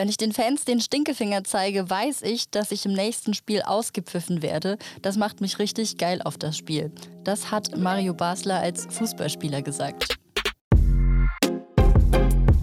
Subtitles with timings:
[0.00, 4.42] Wenn ich den Fans den Stinkefinger zeige, weiß ich, dass ich im nächsten Spiel ausgepfiffen
[4.42, 4.78] werde.
[5.02, 6.92] Das macht mich richtig geil auf das Spiel.
[7.24, 10.16] Das hat Mario Basler als Fußballspieler gesagt.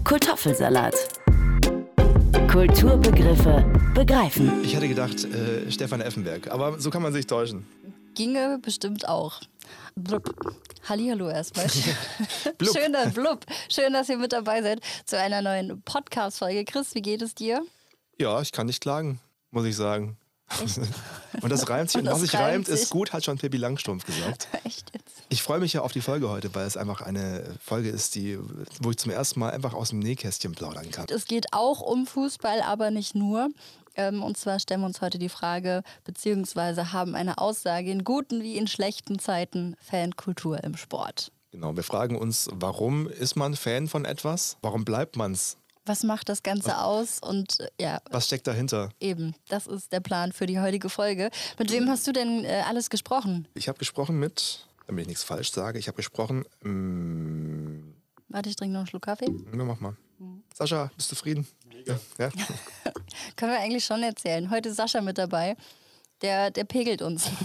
[0.02, 0.94] Kartoffelsalat.
[2.50, 4.64] Kulturbegriffe begreifen.
[4.64, 7.66] Ich hätte gedacht, äh, Stefan Effenberg, aber so kann man sich täuschen.
[8.14, 9.42] Ginge bestimmt auch.
[9.94, 10.34] Blub.
[10.88, 11.66] Hallihallo erstmal.
[12.58, 12.76] Blub.
[12.76, 13.44] Schöner Blub.
[13.68, 16.64] Schön, dass ihr mit dabei seid zu einer neuen Podcast-Folge.
[16.64, 17.62] Chris, wie geht es dir?
[18.18, 19.20] Ja, ich kann nicht klagen,
[19.50, 20.16] muss ich sagen.
[21.42, 22.00] und das reimt sich.
[22.00, 24.48] Und, Und was sich reimt ist gut, hat schon Pippi Langstrumpf gesagt.
[24.64, 25.22] Echt jetzt?
[25.28, 28.38] Ich freue mich ja auf die Folge heute, weil es einfach eine Folge ist, die,
[28.80, 31.06] wo ich zum ersten Mal einfach aus dem Nähkästchen plaudern kann.
[31.10, 33.48] Es geht auch um Fußball, aber nicht nur.
[33.96, 38.42] Ähm, Und zwar stellen wir uns heute die Frage, beziehungsweise haben eine Aussage in guten
[38.42, 41.32] wie in schlechten Zeiten Fankultur im Sport.
[41.50, 44.58] Genau, wir fragen uns, warum ist man Fan von etwas?
[44.62, 45.56] Warum bleibt man's?
[45.86, 47.20] Was macht das Ganze aus?
[47.20, 48.90] Und äh, ja, Was steckt dahinter?
[49.00, 51.30] eben, das ist der Plan für die heutige Folge.
[51.58, 53.46] Mit wem hast du denn äh, alles gesprochen?
[53.54, 57.94] Ich habe gesprochen mit, damit ich nichts falsch sage, ich habe gesprochen, mm,
[58.28, 59.30] Warte, ich trinke noch einen Schluck Kaffee.
[59.52, 59.96] na, mach mal.
[60.18, 60.42] Mhm.
[60.52, 61.46] Sascha, bist du zufrieden?
[61.84, 61.98] Ja.
[62.18, 62.30] ja?
[63.36, 64.50] Können wir eigentlich schon erzählen.
[64.50, 65.56] Heute ist Sascha mit dabei.
[66.22, 67.28] Der, der pegelt uns.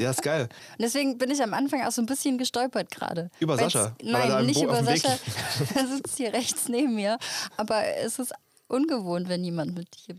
[0.00, 0.48] Ja, ist geil.
[0.72, 3.30] Und deswegen bin ich am Anfang auch so ein bisschen gestolpert gerade.
[3.38, 3.94] Über Weil's- Sascha?
[4.02, 5.08] Nein, nicht Bo- über Sascha.
[5.76, 7.16] Er sitzt hier rechts neben mir.
[7.56, 8.32] Aber es ist
[8.66, 10.16] ungewohnt, wenn jemand mit hier,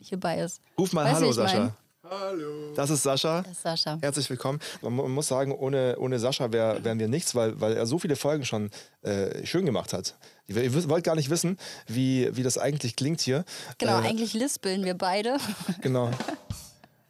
[0.00, 0.60] hierbei ist.
[0.76, 1.72] Ruf mal Weißt Hallo, ich mein?
[2.10, 2.72] Hallo.
[2.74, 3.42] Das ist Sascha.
[3.42, 3.96] Das ist Sascha.
[4.02, 4.58] Herzlich willkommen.
[4.80, 8.00] Man, man muss sagen, ohne, ohne Sascha wär, wären wir nichts, weil, weil er so
[8.00, 8.70] viele Folgen schon
[9.02, 10.16] äh, schön gemacht hat.
[10.48, 13.44] Ihr, wollt gar nicht wissen, wie, wie das eigentlich klingt hier.
[13.78, 15.36] Genau, Äh, eigentlich lispeln wir beide.
[15.80, 16.10] Genau.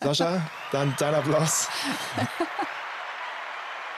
[0.02, 1.68] Sascha, dann dein Applaus.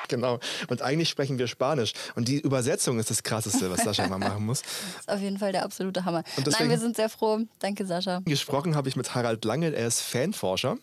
[0.09, 0.39] Genau.
[0.69, 1.93] Und eigentlich sprechen wir Spanisch.
[2.15, 4.63] Und die Übersetzung ist das Krasseste, was Sascha mal machen muss.
[4.97, 6.23] Das ist auf jeden Fall der absolute Hammer.
[6.37, 7.41] Nein, wir sind sehr froh.
[7.59, 8.21] Danke, Sascha.
[8.25, 10.77] Gesprochen habe ich mit Harald Lange, er ist Fanforscher.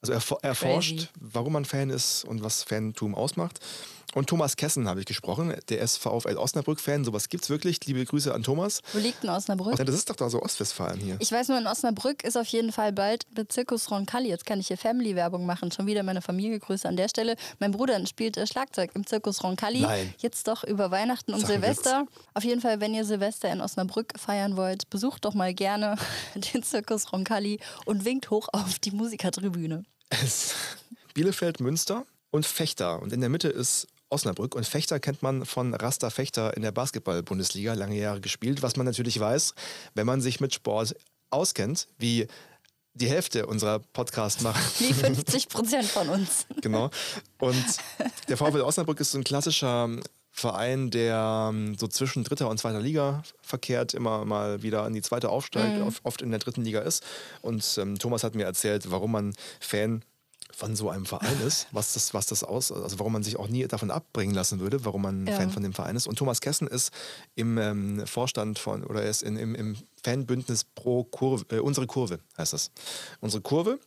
[0.00, 3.60] Also er fo- erforscht, warum man Fan ist und was Fantum ausmacht.
[4.14, 7.04] Und Thomas Kessen habe ich gesprochen, der ist VfL Osnabrück-Fan.
[7.04, 7.84] Sowas gibt's wirklich.
[7.86, 8.82] Liebe Grüße an Thomas.
[8.92, 9.78] Wo liegt denn Osnabrück?
[9.78, 11.16] Ja, das ist doch da so Ostwestfalen hier.
[11.18, 14.28] Ich weiß nur, in Osnabrück ist auf jeden Fall bald der Zirkus Roncalli.
[14.28, 15.72] Jetzt kann ich hier Family-Werbung machen.
[15.72, 16.58] Schon wieder meine Familie.
[16.58, 17.36] Grüße an der Stelle.
[17.58, 19.80] Mein Bruder spielt äh, Schlagzeug im Zirkus Roncalli.
[19.80, 20.14] Nein.
[20.18, 22.06] Jetzt doch über Weihnachten und Sag Silvester.
[22.34, 25.96] Auf jeden Fall, wenn ihr Silvester in Osnabrück feiern wollt, besucht doch mal gerne
[26.34, 29.84] den Zirkus Roncalli und winkt hoch auf die Musikertribüne.
[30.10, 30.54] Es
[31.14, 33.00] Bielefeld, Münster und Fechter.
[33.00, 34.54] Und in der Mitte ist Osnabrück.
[34.54, 38.62] Und Fechter kennt man von Rasta Fechter in der Basketball-Bundesliga, lange Jahre gespielt.
[38.62, 39.54] Was man natürlich weiß,
[39.94, 40.94] wenn man sich mit Sport
[41.30, 42.26] auskennt, wie
[42.94, 44.60] die Hälfte unserer Podcast-Macher.
[44.78, 46.44] Wie 50 Prozent von uns.
[46.60, 46.90] Genau.
[47.38, 47.64] Und
[48.28, 49.88] der VfL Osnabrück ist so ein klassischer
[50.30, 55.28] Verein, der so zwischen dritter und zweiter Liga verkehrt, immer mal wieder in die zweite
[55.30, 55.86] aufsteigt, Mhm.
[55.86, 57.02] oft- oft in der dritten Liga ist.
[57.42, 60.02] Und ähm, Thomas hat mir erzählt, warum man Fan
[60.54, 63.48] von so einem Verein ist, was das, was das aus, also warum man sich auch
[63.48, 65.36] nie davon abbringen lassen würde, warum man Ja.
[65.36, 66.06] Fan von dem Verein ist.
[66.06, 66.92] Und Thomas Kessen ist
[67.34, 71.86] im ähm, Vorstand von, oder er ist in, im, im Fanbündnis pro Kurve, äh, unsere
[71.86, 72.70] Kurve heißt das.
[73.20, 73.78] Unsere Kurve.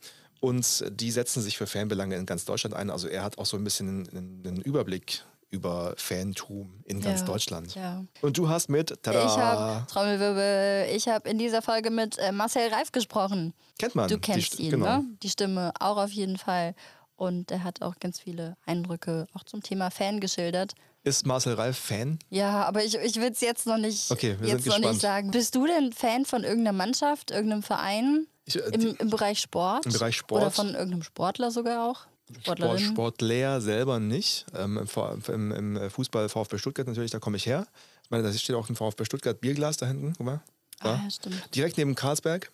[0.41, 2.89] Und die setzen sich für Fanbelange in ganz Deutschland ein.
[2.91, 5.23] Also er hat auch so ein bisschen einen, einen Überblick
[5.55, 7.73] über Fantum in ganz Ja, Deutschland.
[7.75, 8.03] ja.
[8.21, 12.31] Und du hast mit, tada, Ich habe, Trommelwirbel, ich habe in dieser Folge mit äh,
[12.31, 13.53] Marcel Reif gesprochen.
[13.79, 14.07] kennt man.
[14.09, 14.85] Du die kennst St- ihn, genau.
[14.97, 15.05] ne?
[15.23, 16.75] Die Stimme auch auf jeden Fall.
[17.15, 20.73] Und er hat auch ganz viele Eindrücke auch zum Thema Fan geschildert.
[21.03, 22.19] Ist Marcel Reif Fan?
[22.29, 25.01] Ja, aber ich, ich will es jetzt noch nicht, Okay, wir jetzt sind noch nicht
[25.01, 25.31] sagen.
[25.31, 28.27] Bist du denn Fan von irgendeiner Mannschaft, irgendeinem Verein?
[28.45, 29.85] Ich, äh, Im, Im Bereich Sport?
[29.85, 30.41] Im Bereich Sport.
[30.41, 32.01] Oder von irgendeinem Sportler sogar auch?
[32.29, 32.79] Sport, Sportlerin?
[32.79, 34.45] Sportler selber nicht.
[34.55, 34.87] Ähm,
[35.27, 37.67] im, im, Im Fußball VfB Stuttgart natürlich, da komme ich her.
[38.03, 40.13] Ich meine, da steht auch ein VfB Stuttgart Bierglas da hinten.
[40.17, 40.41] Guck mal.
[40.79, 41.55] Ah, ja, stimmt.
[41.55, 42.51] Direkt neben Karlsberg.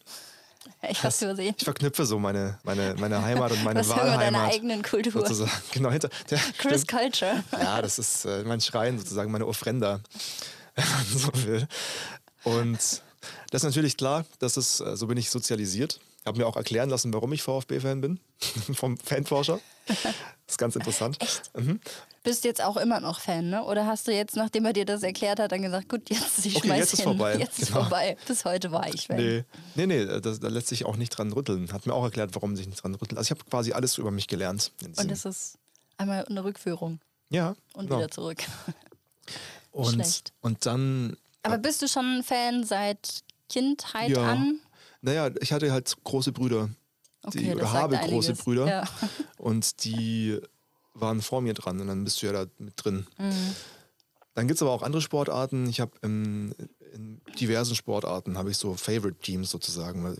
[0.87, 1.55] Ich hab's übersehen.
[1.57, 4.51] Ich verknüpfe so meine, meine, meine Heimat und meine Was Wahlheimat.
[4.53, 5.11] eigenen Kultur?
[5.11, 5.51] Sozusagen.
[5.71, 6.09] Genau, hinter.
[6.29, 7.01] Der, Chris stimmt.
[7.01, 7.43] Culture.
[7.51, 10.01] Ja, das ist äh, mein Schrein sozusagen, meine Ofrenda,
[10.75, 11.67] wenn man so will.
[12.43, 12.77] Und
[13.51, 15.99] das ist natürlich klar, das ist, äh, so bin ich sozialisiert.
[16.25, 18.19] Habe mir auch erklären lassen, warum ich VfB-Fan bin,
[18.73, 19.59] vom Fanforscher.
[19.87, 19.97] Das
[20.47, 21.17] ist ganz interessant.
[21.57, 21.79] Mhm.
[22.23, 23.63] Bist jetzt auch immer noch Fan, ne?
[23.63, 26.55] Oder hast du jetzt, nachdem er dir das erklärt hat, dann gesagt, gut, jetzt ich
[26.55, 27.05] Okay, schmeiß jetzt ist hin.
[27.05, 27.35] vorbei.
[27.39, 27.81] Jetzt ist Genau.
[27.81, 28.15] vorbei.
[28.27, 29.17] Bis heute war ich Fan.
[29.17, 31.73] Nee, nee, nee das, da lässt sich auch nicht dran rütteln.
[31.73, 33.17] Hat mir auch erklärt, warum sich nicht dran rüttelt.
[33.17, 34.71] Also ich habe quasi alles über mich gelernt.
[34.83, 35.57] Und das ist
[35.97, 37.97] einmal eine Rückführung ja, und genau.
[37.97, 38.43] wieder zurück.
[39.71, 40.33] und, schlecht.
[40.41, 44.21] und dann, Aber bist du schon ein Fan seit Kindheit Ja.
[44.33, 44.59] an?
[45.01, 46.69] Naja, ich hatte halt große Brüder.
[47.23, 48.13] Okay, die, das oder habe einiges.
[48.13, 48.67] große Brüder.
[48.67, 48.83] Ja.
[49.37, 50.39] Und die
[50.93, 53.07] waren vor mir dran und dann bist du ja da mit drin.
[53.17, 53.55] Mhm.
[54.33, 55.67] Dann gibt es aber auch andere Sportarten.
[55.67, 56.55] Ich habe in,
[56.93, 60.15] in diversen Sportarten habe ich so Favorite Teams sozusagen.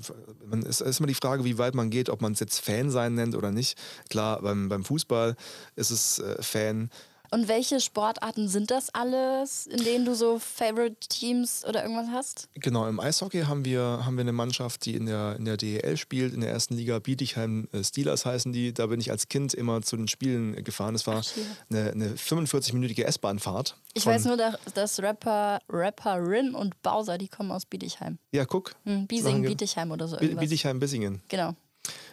[0.46, 2.90] Man ist, ist immer die Frage, wie weit man geht, ob man es jetzt Fan
[2.90, 3.78] sein nennt oder nicht.
[4.10, 5.36] Klar, beim, beim Fußball
[5.76, 6.90] ist es äh, Fan.
[7.34, 12.50] Und welche Sportarten sind das alles, in denen du so Favorite Teams oder irgendwas hast?
[12.56, 15.96] Genau, im Eishockey haben wir, haben wir eine Mannschaft, die in der, in der DEL
[15.96, 17.00] spielt, in der ersten Liga.
[17.00, 18.74] Bietigheim äh, Steelers heißen die.
[18.74, 20.94] Da bin ich als Kind immer zu den Spielen gefahren.
[20.94, 21.22] Es war
[21.70, 23.78] eine, eine 45-minütige S-Bahn-Fahrt.
[23.94, 28.18] Ich weiß nur, dass Rapper, Rapperin und Bowser, die kommen aus Bietigheim.
[28.34, 28.76] Ja, guck.
[28.84, 30.20] Hm, Biesingen, Bietigheim oder so.
[30.20, 30.42] Irgendwas.
[30.42, 31.22] Bietigheim, Bissingen.
[31.30, 31.56] Genau.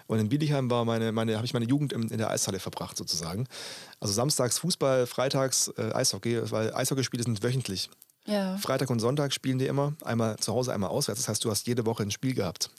[0.08, 2.96] Und in Bietigheim war meine, meine, habe ich meine Jugend in, in, der Eishalle verbracht,
[2.96, 3.46] sozusagen.
[4.00, 7.90] Also samstags Fußball, freitags äh, Eishockey, weil Eishockeyspiele sind wöchentlich.
[8.24, 8.56] Ja.
[8.58, 11.20] Freitag und Sonntag spielen die immer, einmal zu Hause, einmal auswärts.
[11.20, 12.70] Das heißt, du hast jede Woche ein Spiel gehabt.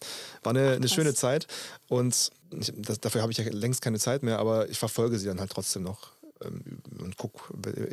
[0.44, 1.48] War eine, eine schöne Zeit
[1.88, 5.28] und ich, das, dafür habe ich ja längst keine Zeit mehr, aber ich verfolge sie
[5.28, 6.12] dann halt trotzdem noch
[6.44, 7.42] ähm, und gucke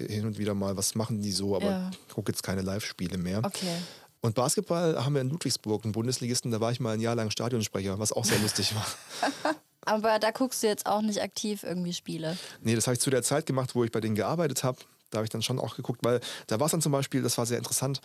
[0.08, 1.90] hin und wieder mal, was machen die so, aber ja.
[2.12, 3.42] gucke jetzt keine Live-Spiele mehr.
[3.42, 3.76] Okay.
[4.26, 7.30] Und Basketball haben wir in Ludwigsburg, einen Bundesligisten, da war ich mal ein Jahr lang
[7.30, 9.54] Stadionsprecher, was auch sehr lustig war.
[9.82, 12.36] Aber da guckst du jetzt auch nicht aktiv irgendwie Spiele.
[12.60, 14.78] Nee, das habe ich zu der Zeit gemacht, wo ich bei denen gearbeitet habe.
[15.10, 16.18] Da habe ich dann schon auch geguckt, weil
[16.48, 18.00] da war es dann zum Beispiel, das war sehr interessant,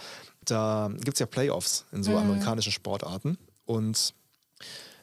[0.45, 2.17] da gibt es ja Playoffs in so mhm.
[2.17, 3.39] amerikanischen Sportarten.
[3.65, 4.13] Und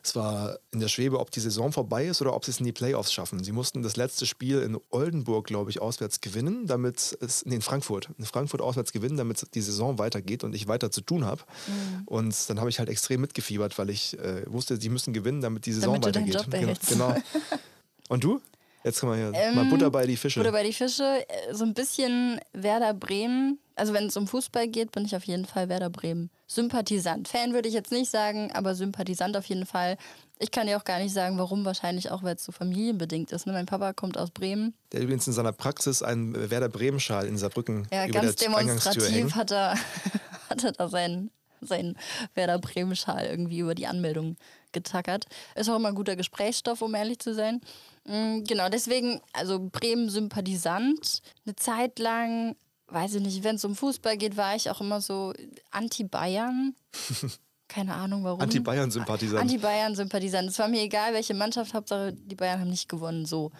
[0.09, 2.67] es war in der Schwebe, ob die Saison vorbei ist oder ob sie es in
[2.67, 3.43] die Playoffs schaffen.
[3.45, 7.63] Sie mussten das letzte Spiel in Oldenburg, glaube ich, auswärts gewinnen, damit es, nee, in
[7.63, 11.43] Frankfurt, in Frankfurt auswärts gewinnen, damit die Saison weitergeht und ich weiter zu tun habe.
[11.67, 12.03] Mhm.
[12.07, 15.67] Und dann habe ich halt extrem mitgefiebert, weil ich äh, wusste, sie müssen gewinnen, damit
[15.67, 16.47] die Saison damit weitergeht.
[16.47, 17.15] Du deinen Job genau.
[18.09, 18.41] Und du?
[18.85, 20.41] Jetzt kann man hier ähm, mal Butter bei die Fische.
[20.41, 23.59] Butter bei die Fische, äh, so ein bisschen Werder Bremen.
[23.75, 26.31] Also wenn es um Fußball geht, bin ich auf jeden Fall Werder Bremen.
[26.47, 27.29] Sympathisant.
[27.29, 29.97] Fan würde ich jetzt nicht sagen, aber Sympathisant auf jeden Fall.
[30.39, 31.65] Ich kann dir auch gar nicht sagen, warum.
[31.65, 33.47] Wahrscheinlich auch, weil es so familienbedingt ist.
[33.47, 33.53] Ne?
[33.53, 34.75] Mein Papa kommt aus Bremen.
[34.93, 39.35] Der übrigens in seiner Praxis einen Werder Bremen-Schal in Saarbrücken ja, über ganz der demonstrativ
[39.35, 39.75] hat er,
[40.51, 41.31] hat er da seinen,
[41.61, 41.97] seinen
[42.35, 44.37] Werder Bremen-Schal irgendwie über die Anmeldung
[44.73, 45.27] getackert.
[45.55, 47.61] Ist auch immer ein guter Gesprächsstoff, um ehrlich zu sein.
[48.09, 51.21] Mm, genau, deswegen, also Bremen Sympathisant.
[51.45, 52.57] Eine Zeit lang,
[52.89, 55.35] weiß ich nicht, wenn es um Fußball geht, war ich auch immer so
[55.71, 56.75] Anti-Bayern.
[57.69, 58.41] Keine Ahnung warum.
[58.41, 59.43] Anti-Bayern-Sympathisant.
[59.43, 60.49] Anti-Bayern-Sympathisant.
[60.49, 63.27] Es war mir egal, welche Mannschaft, Hauptsache die Bayern haben nicht gewonnen.
[63.27, 63.53] So.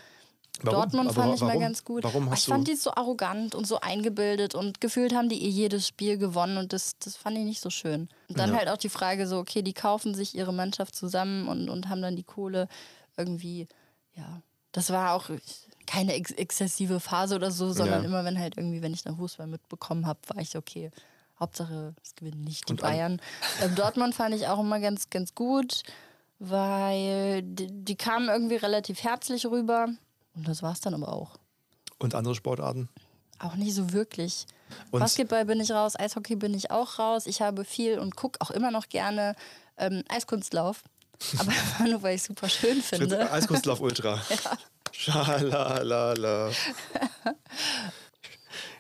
[0.63, 0.81] Warum?
[0.81, 2.05] Dortmund fand ich mal ganz gut.
[2.05, 5.49] Warum hast ich fand die so arrogant und so eingebildet und gefühlt haben die eh
[5.49, 8.09] jedes Spiel gewonnen und das, das fand ich nicht so schön.
[8.29, 8.57] Und dann ja.
[8.57, 12.01] halt auch die Frage so, okay, die kaufen sich ihre Mannschaft zusammen und, und haben
[12.01, 12.67] dann die Kohle
[13.19, 13.69] irgendwie
[14.19, 14.43] ja,
[14.73, 15.31] das war auch
[15.87, 18.09] keine ex exzessive Phase oder so, sondern ja.
[18.09, 20.91] immer, wenn halt irgendwie, wenn ich dann Fußball mitbekommen habe, war ich okay.
[21.41, 23.23] Hauptsache, es gewinnen nicht die Und Bayern.
[23.63, 25.85] Ähm, Dortmund fand ich auch immer ganz, ganz gut,
[26.41, 29.89] weil die, die kamen irgendwie relativ herzlich rüber.
[30.35, 31.37] Und das war es dann aber auch.
[31.99, 32.89] Und andere Sportarten?
[33.39, 34.47] Auch nicht so wirklich.
[34.91, 37.27] Und Basketball bin ich raus, Eishockey bin ich auch raus.
[37.27, 39.37] Ich habe viel und gucke auch immer noch gerne
[39.77, 40.83] ähm, Eiskunstlauf.
[41.39, 41.53] Aber
[41.89, 43.31] nur, weil ich es super schön finde.
[43.31, 44.15] Eiskunstlauf Ultra.
[44.31, 44.59] ja.
[44.93, 46.51] Schalalala.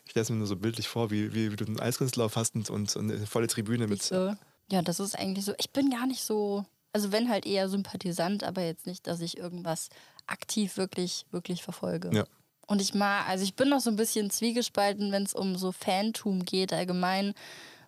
[0.04, 2.54] Ich stelle es mir nur so bildlich vor, wie, wie, wie du einen Eiskunstlauf hast
[2.54, 4.02] und, und eine volle Tribüne mit.
[4.02, 4.34] So.
[4.70, 5.52] Ja, das ist eigentlich so.
[5.58, 6.64] Ich bin gar nicht so,
[6.94, 9.90] also wenn halt eher Sympathisant, aber jetzt nicht, dass ich irgendwas
[10.26, 12.10] aktiv wirklich, wirklich verfolge.
[12.14, 12.24] Ja.
[12.66, 15.72] Und ich mag, also ich bin noch so ein bisschen zwiegespalten, wenn es um so
[15.72, 17.34] Fantum geht allgemein,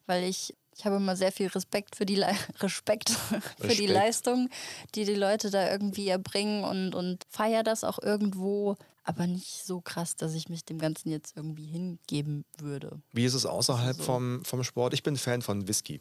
[0.06, 2.28] weil ich ich habe immer sehr viel Respekt für die Le
[2.60, 3.78] Respekt für Respekt.
[3.80, 4.48] die Leistung,
[4.94, 9.80] die die Leute da irgendwie erbringen und, und feiere das auch irgendwo, aber nicht so
[9.80, 13.00] krass, dass ich mich dem Ganzen jetzt irgendwie hingeben würde.
[13.12, 14.02] Wie ist es außerhalb also.
[14.02, 14.94] vom, vom Sport?
[14.94, 16.00] Ich bin Fan von Whisky.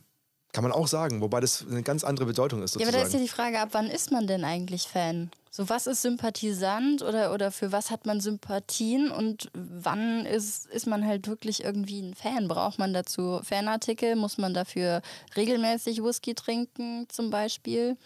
[0.51, 2.74] Kann man auch sagen, wobei das eine ganz andere Bedeutung ist.
[2.74, 2.91] Sozusagen.
[2.91, 5.29] Ja, aber da ist ja die Frage, ab wann ist man denn eigentlich Fan?
[5.51, 10.86] So, was ist sympathisant oder, oder für was hat man Sympathien und wann ist, ist
[10.86, 12.48] man halt wirklich irgendwie ein Fan?
[12.48, 14.15] Braucht man dazu Fanartikel?
[14.15, 15.01] Muss man dafür
[15.36, 17.98] regelmäßig Whisky trinken, zum Beispiel?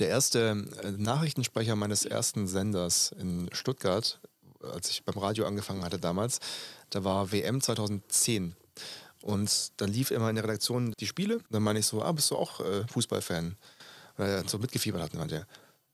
[0.00, 4.20] Der erste äh, Nachrichtensprecher meines ersten Senders in Stuttgart,
[4.60, 6.40] als ich beim Radio angefangen hatte damals,
[6.90, 8.54] da war WM 2010.
[9.28, 11.40] Und dann lief immer in der Redaktion die Spiele.
[11.50, 13.56] Dann meine ich so, ah, bist du auch äh, Fußballfan?
[14.16, 15.12] Weil er so mitgefiebert hat.
[15.12, 15.46] Und meinte,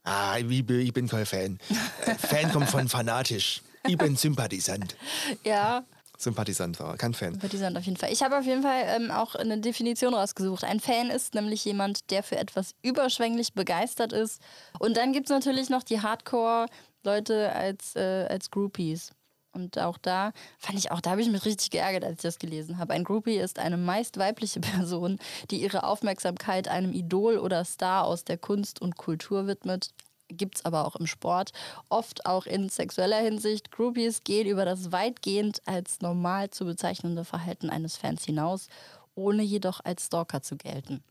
[0.04, 1.58] ah, ich bin, ich bin kein Fan.
[2.06, 3.60] Äh, Fan kommt von fanatisch.
[3.88, 4.94] Ich bin Sympathisant.
[5.42, 5.84] Ja.
[6.16, 7.32] Sympathisant war, kein Fan.
[7.32, 8.12] Sympathisant auf jeden Fall.
[8.12, 10.62] Ich habe auf jeden Fall ähm, auch eine Definition rausgesucht.
[10.62, 14.40] Ein Fan ist nämlich jemand, der für etwas überschwänglich begeistert ist.
[14.78, 19.10] Und dann gibt es natürlich noch die Hardcore-Leute als, äh, als Groupies.
[19.54, 22.38] Und auch da fand ich auch, da habe ich mich richtig geärgert, als ich das
[22.38, 22.92] gelesen habe.
[22.92, 25.18] Ein Groupie ist eine meist weibliche Person,
[25.50, 29.90] die ihre Aufmerksamkeit einem Idol oder Star aus der Kunst und Kultur widmet.
[30.28, 31.52] gibt es aber auch im Sport,
[31.88, 33.70] oft auch in sexueller Hinsicht.
[33.70, 38.68] Groupies gehen über das weitgehend als normal zu bezeichnende Verhalten eines Fans hinaus,
[39.14, 41.04] ohne jedoch als Stalker zu gelten.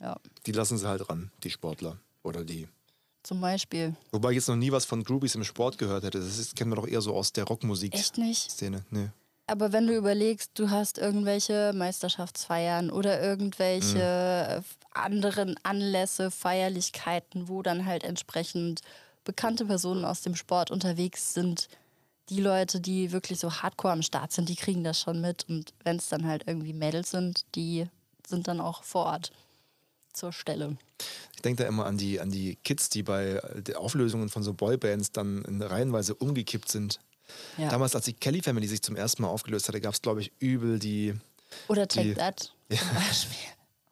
[0.00, 0.16] ja.
[0.46, 2.68] Die lassen sie halt ran, die Sportler oder die.
[3.22, 3.94] Zum Beispiel.
[4.12, 6.18] Wobei ich jetzt noch nie was von Groupies im Sport gehört hätte.
[6.18, 7.94] Das ist, kennen wir doch eher so aus der Rockmusik.
[7.94, 8.50] Echt nicht?
[8.50, 8.84] Szene.
[8.90, 9.10] Nee.
[9.46, 14.64] Aber wenn du überlegst, du hast irgendwelche Meisterschaftsfeiern oder irgendwelche mhm.
[14.92, 18.80] anderen Anlässe, Feierlichkeiten, wo dann halt entsprechend
[19.24, 21.68] bekannte Personen aus dem Sport unterwegs sind,
[22.28, 25.46] die Leute, die wirklich so hardcore am Start sind, die kriegen das schon mit.
[25.48, 27.86] Und wenn es dann halt irgendwie Mädels sind, die
[28.26, 29.32] sind dann auch vor Ort
[30.12, 30.76] zur Stelle.
[31.34, 34.52] Ich denke da immer an die, an die Kids, die bei den Auflösungen von so
[34.52, 37.00] Boybands dann in reihenweise umgekippt sind.
[37.56, 37.68] Ja.
[37.68, 40.32] Damals, als die Kelly Family sich zum ersten Mal aufgelöst hatte, gab es, glaube ich,
[40.38, 41.14] übel die.
[41.68, 42.78] Oder Take die, That ja.
[42.78, 43.38] zum Beispiel.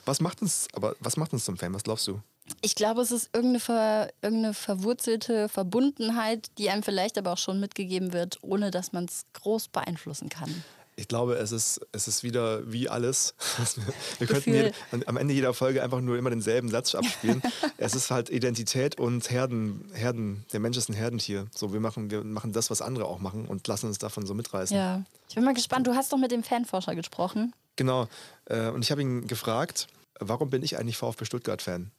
[0.04, 1.74] Was macht uns, aber was macht uns zum Fan?
[1.74, 2.20] Was glaubst du?
[2.62, 7.60] Ich glaube, es ist irgendeine, ver, irgendeine verwurzelte Verbundenheit, die einem vielleicht aber auch schon
[7.60, 10.64] mitgegeben wird, ohne dass man es groß beeinflussen kann.
[10.98, 13.36] Ich glaube, es ist, es ist wieder wie alles.
[14.18, 14.72] Wir könnten hier
[15.06, 17.40] am Ende jeder Folge einfach nur immer denselben Satz abspielen.
[17.76, 20.44] es ist halt Identität und Herden, Herden.
[20.52, 21.46] Der Mensch ist ein Herdentier.
[21.54, 24.34] So, wir machen, wir machen das, was andere auch machen und lassen uns davon so
[24.34, 24.76] mitreißen.
[24.76, 25.04] Ja.
[25.28, 25.86] Ich bin mal gespannt.
[25.86, 27.54] Du hast doch mit dem Fanforscher gesprochen.
[27.76, 28.08] Genau.
[28.46, 29.86] Äh, und ich habe ihn gefragt,
[30.18, 31.92] warum bin ich eigentlich VfB Stuttgart-Fan?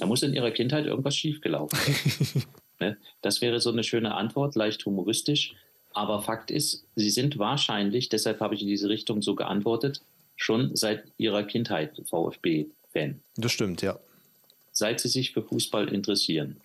[0.00, 2.42] Da muss in ihrer Kindheit irgendwas schiefgelaufen sein.
[2.80, 2.96] Ne?
[3.22, 5.54] Das wäre so eine schöne Antwort, leicht humoristisch.
[5.92, 10.02] Aber Fakt ist, sie sind wahrscheinlich, deshalb habe ich in diese Richtung so geantwortet,
[10.36, 13.20] schon seit ihrer Kindheit VfB-Fan.
[13.36, 13.98] Das stimmt, ja.
[14.72, 16.60] Seit sie sich für Fußball interessieren.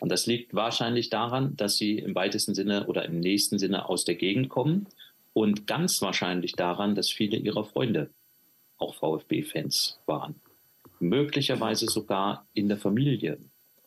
[0.00, 4.04] Und das liegt wahrscheinlich daran, dass sie im weitesten Sinne oder im nächsten Sinne aus
[4.04, 4.86] der Gegend kommen
[5.32, 8.10] und ganz wahrscheinlich daran, dass viele ihrer Freunde
[8.76, 10.34] auch VfB-Fans waren.
[11.00, 13.38] Möglicherweise sogar in der Familie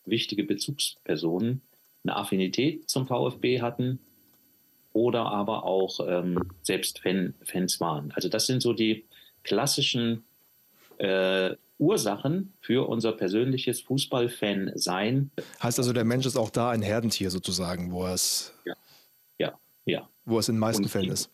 [0.08, 1.62] wichtige Bezugspersonen
[2.04, 4.00] eine Affinität zum VfB hatten
[4.94, 8.12] oder aber auch ähm, selbst Fan, Fans waren.
[8.14, 9.06] Also das sind so die
[9.44, 10.24] klassischen
[10.98, 15.32] äh, Ursachen für unser persönliches Fußballfan-Sein.
[15.62, 18.74] Heißt also, der Mensch ist auch da ein Herdentier sozusagen, wo es, ja,
[19.38, 20.10] ja, ja.
[20.26, 21.30] Wo es in den meisten Und, Fällen ist.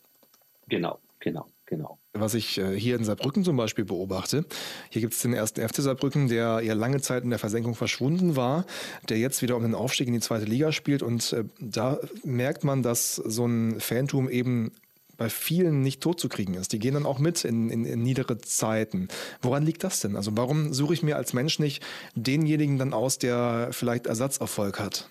[0.67, 4.45] Genau, genau, genau was ich äh, hier in Saarbrücken zum Beispiel beobachte.
[4.89, 8.35] Hier gibt es den ersten FC Saarbrücken, der ja lange Zeit in der Versenkung verschwunden
[8.35, 8.65] war,
[9.09, 11.01] der jetzt wieder um den Aufstieg in die zweite Liga spielt.
[11.01, 14.71] Und äh, da merkt man, dass so ein Fantum eben
[15.17, 16.73] bei vielen nicht totzukriegen ist.
[16.73, 19.07] Die gehen dann auch mit in, in, in, niedere Zeiten.
[19.41, 20.15] Woran liegt das denn?
[20.15, 21.83] Also warum suche ich mir als Mensch nicht
[22.15, 25.09] denjenigen dann aus, der vielleicht Ersatzerfolg hat?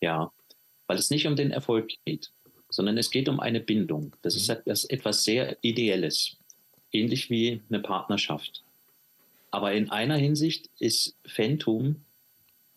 [0.00, 0.30] Ja,
[0.86, 2.32] weil es nicht um den Erfolg geht
[2.72, 4.16] sondern es geht um eine Bindung.
[4.22, 4.72] Das ist mhm.
[4.88, 6.36] etwas sehr Ideelles,
[6.90, 8.62] ähnlich wie eine Partnerschaft.
[9.50, 11.96] Aber in einer Hinsicht ist Phantom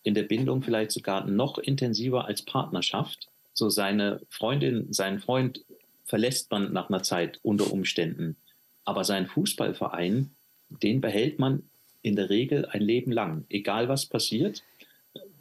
[0.04, 3.30] in der Bindung vielleicht sogar noch intensiver als Partnerschaft.
[3.54, 5.64] So seine Freundin, seinen Freund
[6.04, 8.36] verlässt man nach einer Zeit unter Umständen.
[8.84, 10.30] Aber seinen Fußballverein,
[10.70, 11.64] den behält man
[12.02, 13.46] in der Regel ein Leben lang.
[13.50, 14.62] Egal was passiert,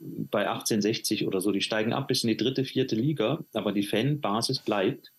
[0.00, 3.82] bei 1860 oder so, die steigen ab bis in die dritte, vierte Liga, aber die
[3.82, 5.12] Fanbasis bleibt.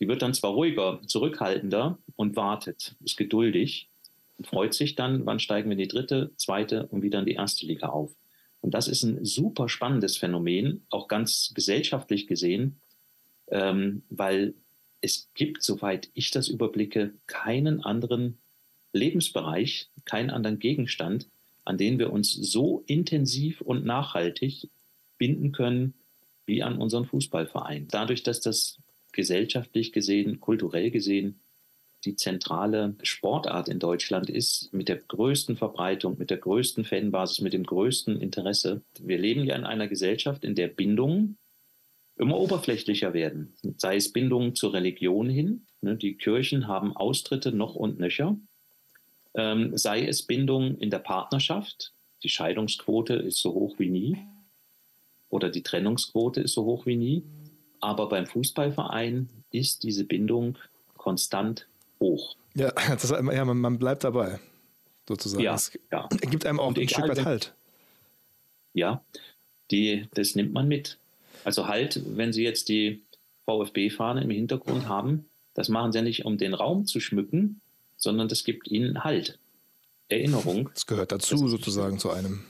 [0.00, 3.88] Die wird dann zwar ruhiger, zurückhaltender und wartet, ist geduldig
[4.38, 7.34] und freut sich dann, wann steigen wir in die dritte, zweite und wieder in die
[7.34, 8.14] erste Liga auf.
[8.60, 12.80] Und das ist ein super spannendes Phänomen, auch ganz gesellschaftlich gesehen,
[13.48, 14.54] ähm, weil
[15.00, 18.38] es gibt, soweit ich das überblicke, keinen anderen
[18.94, 21.28] Lebensbereich, keinen anderen Gegenstand,
[21.64, 24.68] an denen wir uns so intensiv und nachhaltig
[25.18, 25.94] binden können
[26.46, 27.88] wie an unseren Fußballverein.
[27.90, 28.78] Dadurch, dass das
[29.12, 31.40] gesellschaftlich gesehen, kulturell gesehen
[32.04, 37.52] die zentrale Sportart in Deutschland ist, mit der größten Verbreitung, mit der größten Fanbasis, mit
[37.52, 38.82] dem größten Interesse.
[39.00, 41.38] Wir leben ja in einer Gesellschaft, in der Bindungen
[42.16, 45.66] immer oberflächlicher werden, sei es Bindungen zur Religion hin.
[45.80, 48.36] Ne, die Kirchen haben Austritte noch und nöcher
[49.34, 54.18] ähm, sei es Bindung in der Partnerschaft, die Scheidungsquote ist so hoch wie nie
[55.28, 57.24] oder die Trennungsquote ist so hoch wie nie,
[57.80, 60.56] aber beim Fußballverein ist diese Bindung
[60.96, 61.66] konstant
[62.00, 62.36] hoch.
[62.54, 64.38] Ja, das, ja man, man, bleibt dabei,
[65.08, 65.42] sozusagen.
[65.42, 66.08] Ja, es ja.
[66.08, 67.54] gibt einem auch ein Stück weit Halt.
[68.74, 69.02] Ja,
[69.70, 70.98] die, das nimmt man mit.
[71.44, 73.02] Also halt, wenn Sie jetzt die
[73.44, 77.60] VfB-Fahne im Hintergrund haben, das machen Sie ja nicht, um den Raum zu schmücken,
[78.04, 79.38] sondern das gibt ihnen Halt.
[80.08, 80.70] Erinnerung.
[80.74, 82.44] Das gehört dazu das sozusagen zu einem.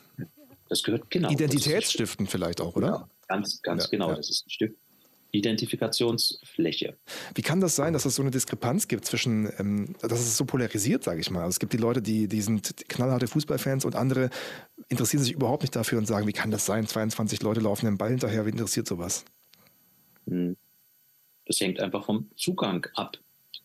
[0.68, 1.30] Das gehört genau.
[1.30, 2.88] Identitätsstiften vielleicht auch, oder?
[2.88, 4.11] Ja, ganz, ganz ja, genau.
[4.11, 4.16] Ja.
[4.16, 4.76] Das ist ein Stück
[5.34, 6.96] Identifikationsfläche.
[7.34, 10.44] Wie kann das sein, dass es so eine Diskrepanz gibt zwischen, ähm, dass es so
[10.44, 11.40] polarisiert, sage ich mal?
[11.40, 14.30] Also es gibt die Leute, die, die sind knallharte Fußballfans und andere
[14.88, 16.87] interessieren sich überhaupt nicht dafür und sagen, wie kann das sein?
[16.87, 19.25] 22 Leute laufen den Ball hinterher, wie interessiert sowas?
[20.28, 20.56] Hm.
[21.46, 23.18] Das hängt einfach vom Zugang ab,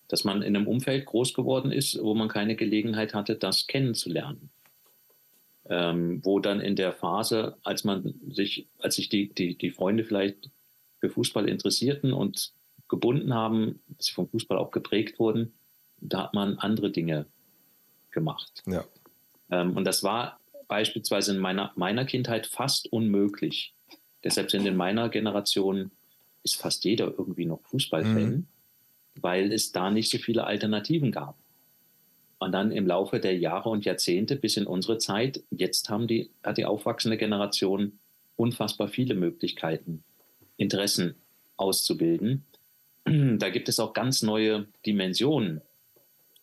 [0.10, 4.50] dass man in einem Umfeld groß geworden ist, wo man keine Gelegenheit hatte, das kennenzulernen.
[5.70, 10.04] Ähm, wo dann in der Phase, als man sich, als sich die, die, die Freunde
[10.04, 10.50] vielleicht
[11.00, 12.51] für Fußball interessierten und
[12.88, 15.54] gebunden haben, dass sie vom Fußball auch geprägt wurden,
[16.01, 17.28] da hat man andere Dinge
[18.10, 18.63] gemacht.
[18.66, 18.84] Ja.
[19.51, 23.75] Ähm, und das war beispielsweise in meiner, meiner Kindheit fast unmöglich.
[24.24, 25.92] Deshalb sind in meiner Generation
[26.44, 28.48] ist fast jeder irgendwie noch Fußballfan, mhm.
[29.22, 31.38] Weil es da nicht so viele Alternativen gab.
[32.40, 36.30] Und dann im Laufe der Jahre und Jahrzehnte bis in unsere Zeit, jetzt haben die,
[36.44, 38.00] hat die aufwachsende Generation
[38.38, 40.04] unfassbar viele Möglichkeiten,
[40.56, 41.16] Interessen
[41.58, 42.46] auszubilden.
[43.06, 45.62] Da gibt es auch ganz neue Dimensionen,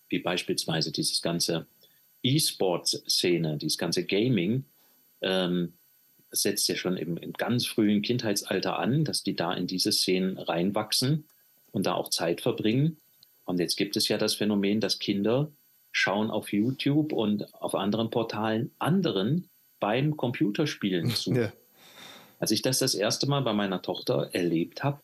[0.09, 1.67] wie beispielsweise dieses ganze
[2.23, 4.65] E-Sports-Szene, dieses ganze Gaming.
[5.23, 5.75] Ähm,
[6.31, 10.39] setzt ja schon im, im ganz frühen Kindheitsalter an, dass die da in diese Szenen
[10.39, 11.25] reinwachsen
[11.77, 12.97] und da auch Zeit verbringen.
[13.45, 15.53] Und jetzt gibt es ja das Phänomen, dass Kinder
[15.93, 21.35] schauen auf YouTube und auf anderen Portalen anderen beim Computerspielen zu.
[21.35, 21.53] Ja.
[22.39, 25.01] Als ich das das erste Mal bei meiner Tochter erlebt habe,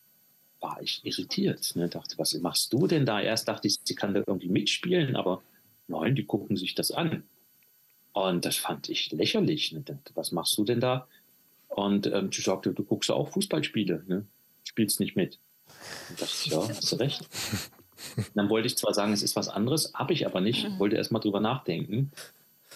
[0.61, 1.77] war ich irritiert.
[1.77, 1.91] Ne?
[1.91, 3.21] Dachte, was machst du denn da?
[3.21, 5.43] Erst dachte ich, sie kann da irgendwie mitspielen, aber
[5.89, 7.25] nein, die gucken sich das an.
[8.15, 9.73] Und das fand ich lächerlich.
[9.73, 9.85] Ne?
[10.15, 11.07] Was machst du denn da?
[11.69, 14.25] Und ähm, sie sagte, du guckst auch Fußballspiele, ne?
[14.65, 15.39] spielst nicht mit.
[16.09, 17.29] Und dachte ich, ja, hast du recht.
[18.35, 20.79] Dann wollte ich zwar sagen, es ist was anderes, habe ich aber nicht, mhm.
[20.79, 22.11] wollte erst mal drüber nachdenken.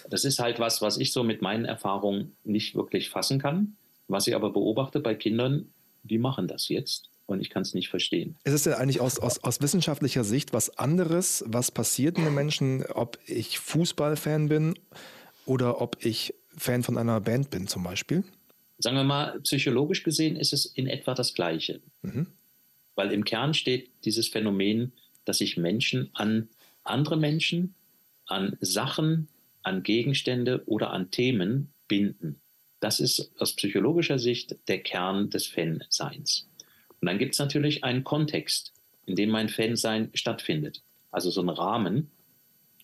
[0.09, 3.75] Das ist halt was, was ich so mit meinen Erfahrungen nicht wirklich fassen kann.
[4.07, 7.89] Was ich aber beobachte bei Kindern, die machen das jetzt und ich kann es nicht
[7.89, 8.37] verstehen.
[8.45, 12.33] Ist es denn eigentlich aus, aus, aus wissenschaftlicher Sicht was anderes, was passiert in den
[12.33, 14.79] Menschen, ob ich Fußballfan bin
[15.45, 18.23] oder ob ich Fan von einer Band bin zum Beispiel?
[18.79, 21.81] Sagen wir mal, psychologisch gesehen ist es in etwa das Gleiche.
[22.01, 22.27] Mhm.
[22.97, 24.91] Weil im Kern steht dieses Phänomen,
[25.23, 26.49] dass sich Menschen an
[26.83, 27.75] andere Menschen,
[28.25, 29.27] an Sachen,
[29.61, 32.41] an Gegenstände oder an Themen binden.
[32.79, 36.47] Das ist aus psychologischer Sicht der Kern des Fanseins.
[36.99, 38.73] Und dann gibt es natürlich einen Kontext,
[39.05, 40.81] in dem mein Fansein stattfindet.
[41.11, 42.09] Also so einen Rahmen.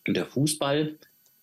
[0.07, 0.95] Und der Fußball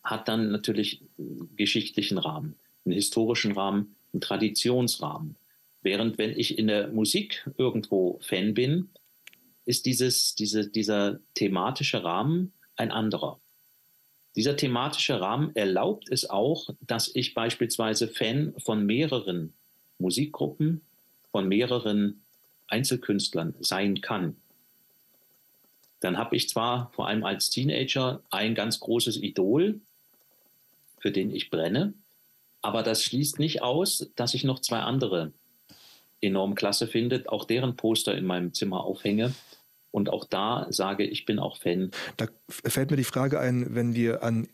[0.04, 2.54] hat dann natürlich einen geschichtlichen Rahmen,
[2.84, 5.34] einen historischen Rahmen, einen Traditionsrahmen.
[5.82, 8.90] Während wenn ich in der Musik irgendwo Fan bin,
[9.64, 13.40] ist dieses, diese, dieser thematische Rahmen ein anderer.
[14.36, 19.54] Dieser thematische Rahmen erlaubt es auch, dass ich beispielsweise Fan von mehreren
[19.98, 20.82] Musikgruppen,
[21.30, 22.22] von mehreren
[22.68, 24.36] Einzelkünstlern sein kann.
[26.00, 29.80] Dann habe ich zwar vor allem als Teenager ein ganz großes Idol,
[30.98, 31.94] für den ich brenne,
[32.62, 35.32] aber das schließt nicht aus, dass ich noch zwei andere
[36.20, 39.34] enorm klasse finde, auch deren Poster in meinem Zimmer aufhänge.
[39.90, 41.90] Und auch da sage ich bin auch Fan.
[42.16, 44.48] Da fällt mir die Frage ein, wenn wir an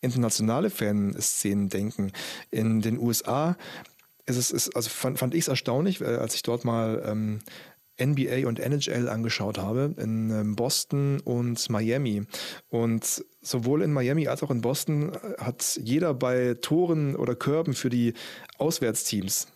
[0.00, 2.12] internationale Fanszenen denken.
[2.50, 3.56] In den USA
[4.26, 7.40] ist es, ist, also fand, fand ich es erstaunlich, äh, als ich dort mal ähm,
[8.00, 12.24] NBA und NHL angeschaut habe, in ähm, Boston und Miami.
[12.68, 17.74] Und sowohl in Miami als auch in Boston äh, hat jeder bei Toren oder Körben
[17.74, 18.14] für die
[18.58, 19.51] Auswärtsteams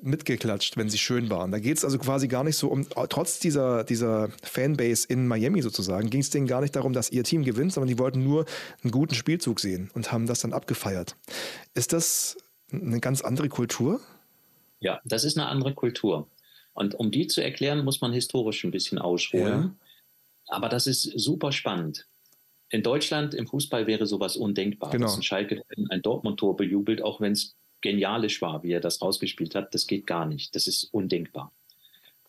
[0.00, 1.52] mitgeklatscht, wenn sie schön waren.
[1.52, 5.60] Da geht es also quasi gar nicht so um, trotz dieser, dieser Fanbase in Miami
[5.60, 8.46] sozusagen, ging es denen gar nicht darum, dass ihr Team gewinnt, sondern die wollten nur
[8.82, 11.16] einen guten Spielzug sehen und haben das dann abgefeiert.
[11.74, 12.38] Ist das
[12.72, 14.00] eine ganz andere Kultur?
[14.80, 16.26] Ja, das ist eine andere Kultur.
[16.72, 19.44] Und um die zu erklären, muss man historisch ein bisschen ausholen.
[19.46, 19.74] Ja.
[20.46, 22.06] Aber das ist super spannend.
[22.70, 24.90] In Deutschland im Fußball wäre sowas undenkbar.
[24.90, 25.06] Genau.
[25.06, 29.54] Dass ein Schalke ein Dortmund-Tor bejubelt, auch wenn es genialisch war, wie er das rausgespielt
[29.54, 29.74] hat.
[29.74, 30.54] Das geht gar nicht.
[30.54, 31.52] Das ist undenkbar.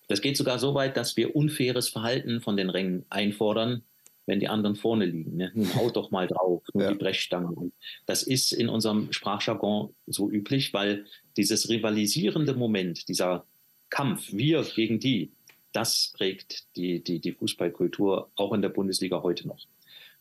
[0.07, 3.83] Das geht sogar so weit, dass wir unfaires Verhalten von den Rängen einfordern,
[4.25, 5.37] wenn die anderen vorne liegen.
[5.37, 5.51] Ne?
[5.53, 6.91] Nun haut doch mal drauf, nur ja.
[6.91, 7.71] die Brechstange.
[8.05, 11.05] das ist in unserem Sprachjargon so üblich, weil
[11.37, 13.45] dieses rivalisierende Moment, dieser
[13.89, 15.31] Kampf, wir gegen die,
[15.73, 19.65] das prägt die, die, die Fußballkultur auch in der Bundesliga heute noch.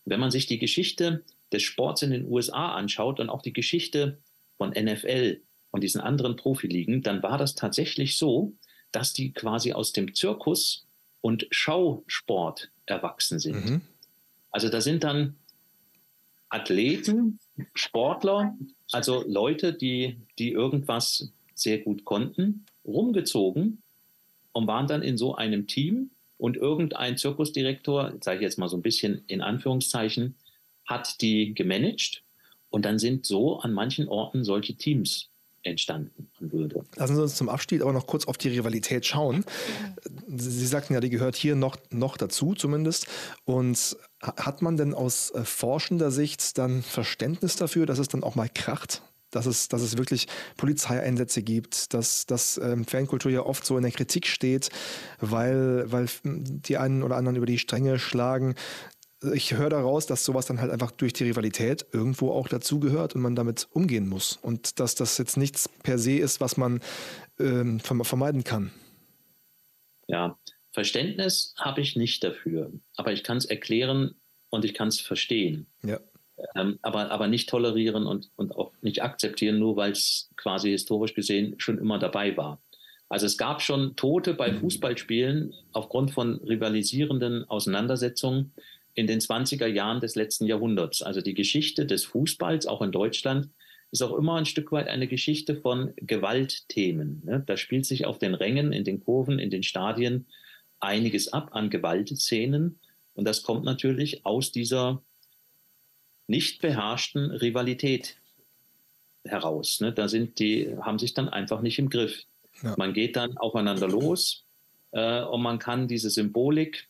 [0.05, 4.19] Wenn man sich die Geschichte des Sports in den USA anschaut und auch die Geschichte
[4.61, 8.53] von NFL und diesen anderen Profiligen, dann war das tatsächlich so,
[8.93, 10.87] dass die quasi aus dem Zirkus
[11.23, 13.65] und Schausport erwachsen sind.
[13.65, 13.81] Mhm.
[14.51, 15.37] Also da sind dann
[16.51, 17.39] Athleten,
[17.75, 18.55] Sportler,
[18.93, 23.81] also Leute, die, die irgendwas sehr gut konnten, rumgezogen
[24.53, 28.77] und waren dann in so einem Team und irgendein Zirkusdirektor, sage ich jetzt mal so
[28.77, 30.35] ein bisschen in Anführungszeichen,
[30.85, 32.23] hat die gemanagt
[32.71, 35.31] und dann sind so an manchen Orten solche Teams
[35.63, 36.85] entstanden würde.
[36.97, 39.45] Lassen Sie uns zum Abschied aber noch kurz auf die Rivalität schauen.
[40.27, 43.07] Sie sagten ja, die gehört hier noch, noch dazu zumindest.
[43.45, 48.35] Und hat man denn aus äh, forschender Sicht dann Verständnis dafür, dass es dann auch
[48.35, 49.03] mal kracht?
[49.31, 53.85] Dass es, dass es wirklich Polizeieinsätze gibt, dass, dass ähm, Fankultur ja oft so in
[53.85, 54.71] der Kritik steht,
[55.21, 58.57] weil, weil die einen oder anderen über die Stränge schlagen
[59.35, 63.21] ich höre daraus, dass sowas dann halt einfach durch die Rivalität irgendwo auch dazugehört und
[63.21, 64.39] man damit umgehen muss.
[64.41, 66.81] Und dass das jetzt nichts per se ist, was man
[67.39, 68.71] ähm, vermeiden kann.
[70.07, 70.39] Ja,
[70.73, 72.73] Verständnis habe ich nicht dafür.
[72.97, 74.15] Aber ich kann es erklären
[74.49, 75.67] und ich kann es verstehen.
[75.83, 76.01] Ja.
[76.55, 81.15] Ähm, aber, aber nicht tolerieren und, und auch nicht akzeptieren, nur weil es quasi historisch
[81.15, 82.63] gesehen schon immer dabei war.
[83.11, 84.61] Also es gab schon Tote bei mhm.
[84.61, 88.53] Fußballspielen aufgrund von rivalisierenden Auseinandersetzungen
[88.95, 91.03] in den 20er Jahren des letzten Jahrhunderts.
[91.03, 93.49] Also die Geschichte des Fußballs, auch in Deutschland,
[93.93, 97.23] ist auch immer ein Stück weit eine Geschichte von Gewaltthemen.
[97.25, 97.43] Ne?
[97.45, 100.27] Da spielt sich auf den Rängen, in den Kurven, in den Stadien
[100.79, 102.79] einiges ab an Gewaltszenen.
[103.15, 105.03] Und das kommt natürlich aus dieser
[106.27, 108.17] nicht beherrschten Rivalität
[109.25, 109.81] heraus.
[109.81, 109.93] Ne?
[109.93, 112.25] Da sind die, haben sich dann einfach nicht im Griff.
[112.63, 112.75] Ja.
[112.79, 114.45] Man geht dann aufeinander los
[114.93, 116.89] äh, und man kann diese Symbolik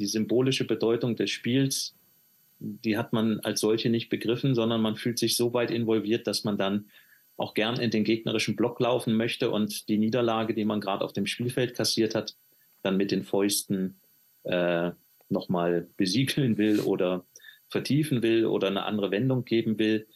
[0.00, 1.94] die symbolische Bedeutung des Spiels,
[2.58, 6.44] die hat man als solche nicht begriffen, sondern man fühlt sich so weit involviert, dass
[6.44, 6.90] man dann
[7.36, 11.12] auch gern in den gegnerischen Block laufen möchte und die Niederlage, die man gerade auf
[11.12, 12.36] dem Spielfeld kassiert hat,
[12.82, 14.00] dann mit den Fäusten
[14.44, 14.90] äh,
[15.28, 17.24] nochmal besiegeln will oder
[17.68, 20.06] vertiefen will oder eine andere Wendung geben will.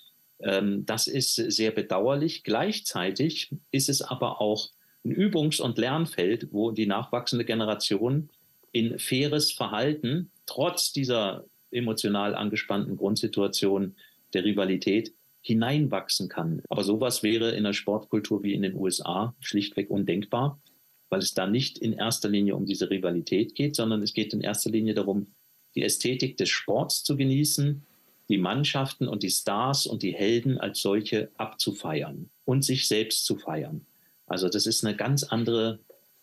[0.40, 2.42] Ähm, das ist sehr bedauerlich.
[2.42, 4.70] Gleichzeitig ist es aber auch
[5.04, 8.30] ein Übungs- und Lernfeld, wo die nachwachsende Generation
[8.74, 13.94] in faires Verhalten, trotz dieser emotional angespannten Grundsituation
[14.34, 16.60] der Rivalität, hineinwachsen kann.
[16.68, 20.60] Aber sowas wäre in der Sportkultur wie in den USA schlichtweg undenkbar,
[21.08, 24.40] weil es da nicht in erster Linie um diese Rivalität geht, sondern es geht in
[24.40, 25.28] erster Linie darum,
[25.76, 27.84] die Ästhetik des Sports zu genießen,
[28.28, 33.36] die Mannschaften und die Stars und die Helden als solche abzufeiern und sich selbst zu
[33.36, 33.86] feiern.
[34.26, 35.78] Also das ist eine ganz andere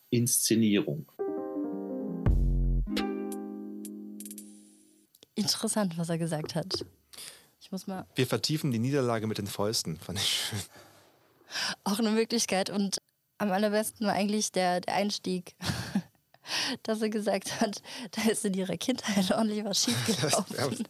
[0.09, 1.10] Inszenierung.
[5.53, 6.85] Interessant, was er gesagt hat.
[7.59, 8.05] Ich muss mal.
[8.15, 10.59] Wir vertiefen die Niederlage mit den Fäusten, fand ich schön.
[11.83, 13.01] Auch eine Möglichkeit und
[13.37, 15.55] am allerbesten war eigentlich der, der Einstieg,
[16.83, 20.87] dass er gesagt hat, da ist in ihrer Kindheit ordentlich was schiefgelaufen.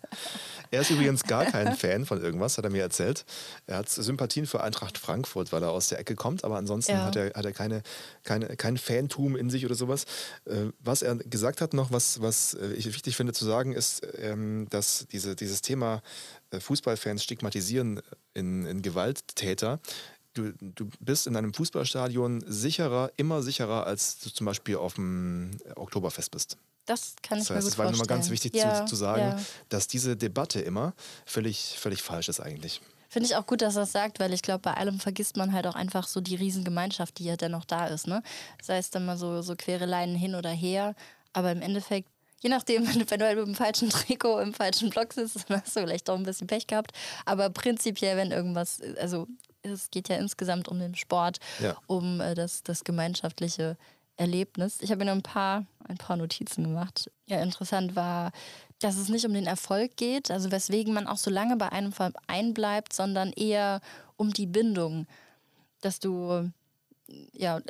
[0.72, 3.26] Er ist übrigens gar kein Fan von irgendwas, hat er mir erzählt.
[3.68, 7.06] Er hat Sympathien für Eintracht Frankfurt, weil er aus der Ecke kommt, aber ansonsten ja.
[7.06, 7.84] hat er, hat er keine,
[8.24, 10.06] keine, kein Fantum in sich oder sowas.
[10.46, 14.02] Äh, was er gesagt hat noch, was, was äh, ich wichtig finde zu sagen, ist,
[14.18, 16.02] ähm, dass diese, dieses Thema
[16.52, 18.02] äh, Fußballfans stigmatisieren
[18.34, 19.80] in, in Gewalttäter
[20.34, 25.52] du, du bist in einem Fußballstadion sicherer, immer sicherer, als du zum Beispiel auf dem
[25.76, 26.58] Oktoberfest bist.
[26.86, 28.96] Das kann ich das heißt, mir gut Es war nochmal ganz wichtig ja, zu, zu,
[28.96, 29.40] sagen, ja.
[29.70, 30.94] dass diese Debatte immer
[31.26, 32.82] völlig, völlig falsch ist eigentlich.
[33.08, 35.52] Finde ich auch gut, dass er das sagt, weil ich glaube, bei allem vergisst man
[35.52, 38.08] halt auch einfach so die Riesengemeinschaft, die ja dennoch da ist.
[38.08, 38.24] Ne?
[38.62, 40.96] Sei es dann mal so, so Quereleien hin oder her,
[41.34, 42.08] aber im Endeffekt
[42.42, 45.76] je nachdem, wenn du halt mit dem falschen Trikot im falschen Block sitzt, dann hast
[45.76, 46.92] du vielleicht doch ein bisschen Pech gehabt.
[47.26, 49.28] Aber prinzipiell, wenn irgendwas, also
[49.64, 51.78] es geht ja insgesamt um den Sport, ja.
[51.88, 53.78] um äh, das, das gemeinschaftliche
[54.18, 54.78] Erlebnis.
[54.82, 57.12] Ich habe mir noch ein paar, ein paar Notizen gemacht.
[57.28, 58.32] Ja, interessant war,
[58.80, 61.92] dass es nicht um den Erfolg geht, also weswegen man auch so lange bei einem
[61.92, 63.82] Verein bleibt, sondern eher
[64.18, 65.06] um die Bindung.
[65.82, 66.52] Dass du,
[67.34, 67.62] ja,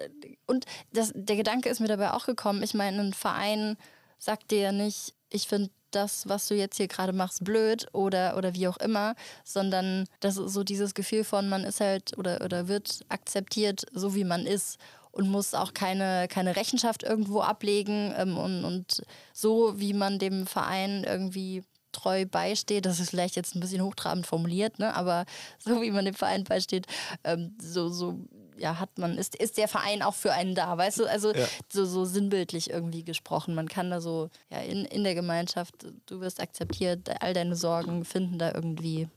[0.48, 2.64] und das, der Gedanke ist mir dabei auch gekommen.
[2.64, 3.78] Ich meine, ein Verein
[4.18, 8.38] sagt dir ja nicht, ich finde das, was du jetzt hier gerade machst, blöd oder,
[8.38, 12.42] oder wie auch immer, sondern das ist so dieses Gefühl von, man ist halt oder,
[12.44, 14.78] oder wird akzeptiert, so wie man ist
[15.12, 20.48] und muss auch keine, keine Rechenschaft irgendwo ablegen ähm, und, und so, wie man dem
[20.48, 24.96] Verein irgendwie treu beisteht, das ist vielleicht jetzt ein bisschen hochtrabend formuliert, ne?
[24.96, 25.26] aber
[25.60, 26.88] so wie man dem Verein beisteht,
[27.24, 28.20] ähm, so, so
[28.58, 31.06] ja, hat man, ist, ist der Verein auch für einen da, weißt du?
[31.06, 31.48] Also ja.
[31.72, 33.56] so, so sinnbildlich irgendwie gesprochen.
[33.56, 35.74] Man kann da so, ja, in, in der Gemeinschaft,
[36.06, 39.08] du wirst akzeptiert, all deine Sorgen finden da irgendwie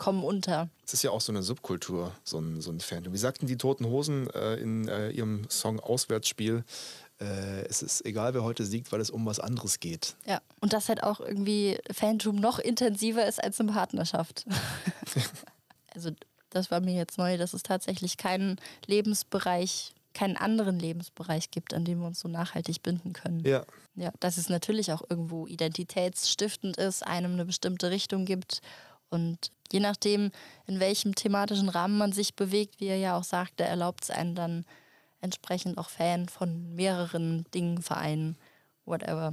[0.00, 0.70] kommen unter.
[0.86, 3.12] Es ist ja auch so eine Subkultur, so ein, so ein Fan.
[3.12, 6.64] Wie sagten die Toten Hosen äh, in äh, ihrem Song Auswärtsspiel?
[7.20, 10.16] Äh, es ist egal, wer heute siegt, weil es um was anderes geht.
[10.26, 14.46] Ja, und das halt auch irgendwie Fantum noch intensiver ist als eine Partnerschaft.
[15.94, 16.10] also
[16.48, 21.84] das war mir jetzt neu, dass es tatsächlich keinen Lebensbereich keinen anderen Lebensbereich gibt, an
[21.84, 23.44] dem wir uns so nachhaltig binden können.
[23.46, 23.64] Ja.
[23.94, 28.60] Ja, dass es natürlich auch irgendwo identitätsstiftend ist, einem eine bestimmte Richtung gibt
[29.10, 30.30] und je nachdem,
[30.66, 34.34] in welchem thematischen Rahmen man sich bewegt, wie er ja auch sagte, erlaubt es einen
[34.34, 34.64] dann
[35.20, 38.36] entsprechend auch Fan von mehreren Dingen, Vereinen,
[38.84, 39.32] whatever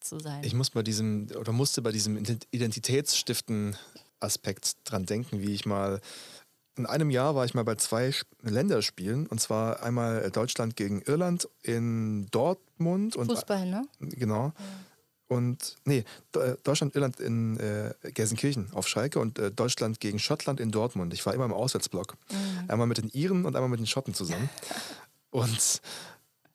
[0.00, 0.42] zu sein.
[0.44, 2.16] Ich muss bei diesem oder musste bei diesem
[2.50, 3.76] identitätsstiften
[4.20, 6.00] Aspekt dran denken, wie ich mal
[6.76, 8.12] in einem Jahr war ich mal bei zwei
[8.42, 13.86] Länderspielen und zwar einmal Deutschland gegen Irland in Dortmund und Fußball, ne?
[13.98, 14.52] Genau.
[15.28, 16.04] Und nee,
[16.62, 21.12] Deutschland, Irland in äh, Gelsenkirchen auf Schalke und äh, Deutschland gegen Schottland in Dortmund.
[21.14, 22.14] Ich war immer im Auswärtsblock.
[22.30, 22.70] Mhm.
[22.70, 24.48] Einmal mit den Iren und einmal mit den Schotten zusammen.
[25.30, 25.80] und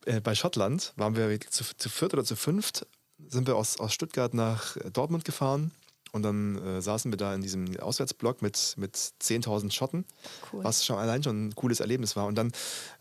[0.05, 2.85] äh, bei Schottland waren wir zu, zu viert oder zu fünft,
[3.27, 5.71] sind wir aus, aus Stuttgart nach Dortmund gefahren
[6.11, 10.05] und dann äh, saßen wir da in diesem Auswärtsblock mit, mit 10.000 Schotten,
[10.51, 10.63] cool.
[10.63, 12.25] was schon allein schon ein cooles Erlebnis war.
[12.25, 12.51] Und dann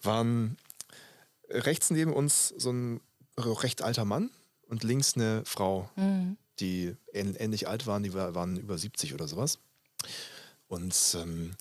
[0.02, 0.56] waren
[1.48, 3.00] rechts neben uns so ein
[3.37, 4.30] recht alter Mann
[4.70, 6.37] und links eine Frau, mhm.
[6.61, 9.59] die ähnlich alt waren, die waren über 70 oder sowas.
[10.68, 11.52] Und ähm,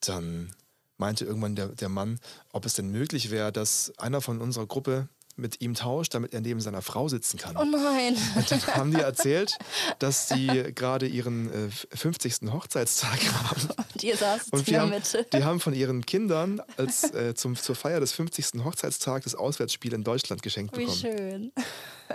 [0.00, 0.54] dann
[0.98, 2.20] meinte irgendwann der, der Mann,
[2.52, 6.40] ob es denn möglich wäre, dass einer von unserer Gruppe mit ihm tauscht, damit er
[6.40, 7.56] neben seiner Frau sitzen kann.
[7.56, 8.16] Oh nein.
[8.34, 9.56] Und dann haben die erzählt,
[9.98, 12.50] dass sie gerade ihren äh, 50.
[12.52, 13.68] Hochzeitstag haben.
[13.94, 15.26] Und ihr saßt und in der Mitte.
[15.32, 18.64] Die haben von ihren Kindern als, äh, zum, zur Feier des 50.
[18.64, 21.02] Hochzeitstags das Auswärtsspiel in Deutschland geschenkt Wie bekommen.
[21.02, 21.52] Wie schön.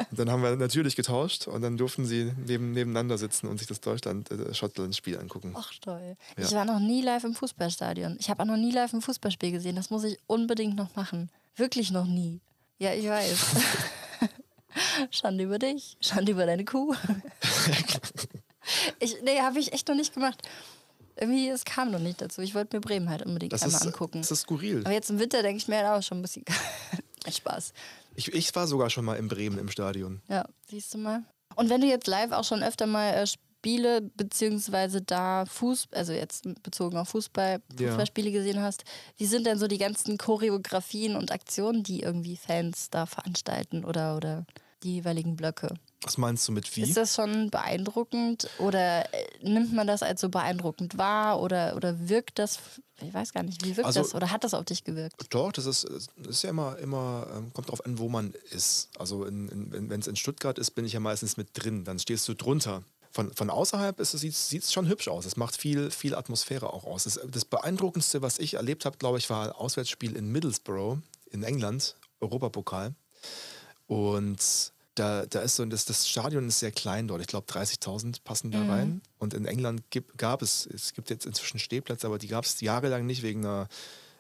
[0.09, 3.67] Und dann haben wir natürlich getauscht und dann durften sie neben, nebeneinander sitzen und sich
[3.67, 5.53] das Deutschland-Schottland-Spiel angucken.
[5.55, 6.15] Ach toll.
[6.38, 6.43] Ja.
[6.43, 8.17] Ich war noch nie live im Fußballstadion.
[8.19, 9.75] Ich habe auch noch nie live im Fußballspiel gesehen.
[9.75, 11.29] Das muss ich unbedingt noch machen.
[11.55, 12.41] Wirklich noch nie.
[12.83, 13.45] Ja, ich weiß.
[15.11, 16.93] Schande über dich, Schande über deine Kuh.
[18.99, 20.41] ich, nee, habe ich echt noch nicht gemacht.
[21.15, 22.41] Irgendwie, es kam noch nicht dazu.
[22.41, 24.19] Ich wollte mir Bremen halt unbedingt das einmal ist, angucken.
[24.19, 24.81] Das ist skurril.
[24.83, 26.43] Aber jetzt im Winter denke ich mir halt auch schon ein bisschen
[27.31, 27.71] Spaß.
[28.15, 30.21] Ich, ich war sogar schon mal in Bremen im Stadion.
[30.27, 31.23] Ja, siehst du mal.
[31.55, 33.25] Und wenn du jetzt live auch schon öfter mal äh,
[33.63, 38.38] Spiele beziehungsweise da Fuß, also jetzt bezogen auf Fußball, Fußballspiele ja.
[38.38, 38.84] gesehen hast,
[39.15, 44.17] wie sind denn so die ganzen Choreografien und Aktionen, die irgendwie Fans da veranstalten oder,
[44.17, 44.45] oder
[44.84, 45.76] die jeweiligen Blöcke?
[46.02, 46.82] Was meinst du mit wie?
[46.82, 52.10] Ist das schon beeindruckend oder äh, nimmt man das als so beeindruckend wahr oder, oder
[52.10, 52.60] wirkt das,
[53.02, 55.15] ich weiß gar nicht, wie wirkt also, das oder hat das auf dich gewirkt?
[55.30, 55.86] Doch, das ist,
[56.28, 58.89] ist ja immer, immer ähm, kommt darauf an, wo man ist.
[58.99, 62.34] Also wenn es in Stuttgart ist, bin ich ja meistens mit drin, dann stehst du
[62.34, 65.26] drunter von, von außerhalb sieht es schon hübsch aus.
[65.26, 67.04] Es macht viel, viel Atmosphäre auch aus.
[67.04, 70.97] Das, das Beeindruckendste, was ich erlebt habe, glaube ich, war ein Auswärtsspiel in Middlesbrough
[71.30, 72.95] in England, Europapokal.
[73.86, 74.39] Und
[74.95, 77.21] da, da ist so, das, das Stadion ist sehr klein dort.
[77.21, 78.69] Ich glaube, 30.000 passen da mhm.
[78.69, 79.02] rein.
[79.19, 82.62] Und in England gibt, gab es, es gibt jetzt inzwischen Stehplätze, aber die gab es
[82.62, 83.67] jahrelang nicht wegen einer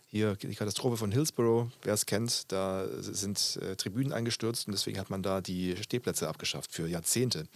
[0.05, 4.99] hier die Katastrophe von Hillsborough, wer es kennt, da sind äh, Tribünen eingestürzt und deswegen
[4.99, 7.47] hat man da die Stehplätze abgeschafft für Jahrzehnte.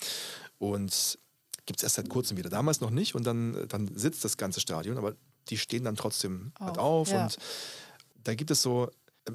[0.57, 1.19] Und
[1.67, 2.49] gibt es erst seit kurzem wieder.
[2.49, 5.13] Damals noch nicht und dann, dann sitzt das ganze Stadion, aber
[5.49, 7.23] die stehen dann trotzdem auf, halt auf ja.
[7.23, 7.37] und
[8.23, 8.89] da gibt es so,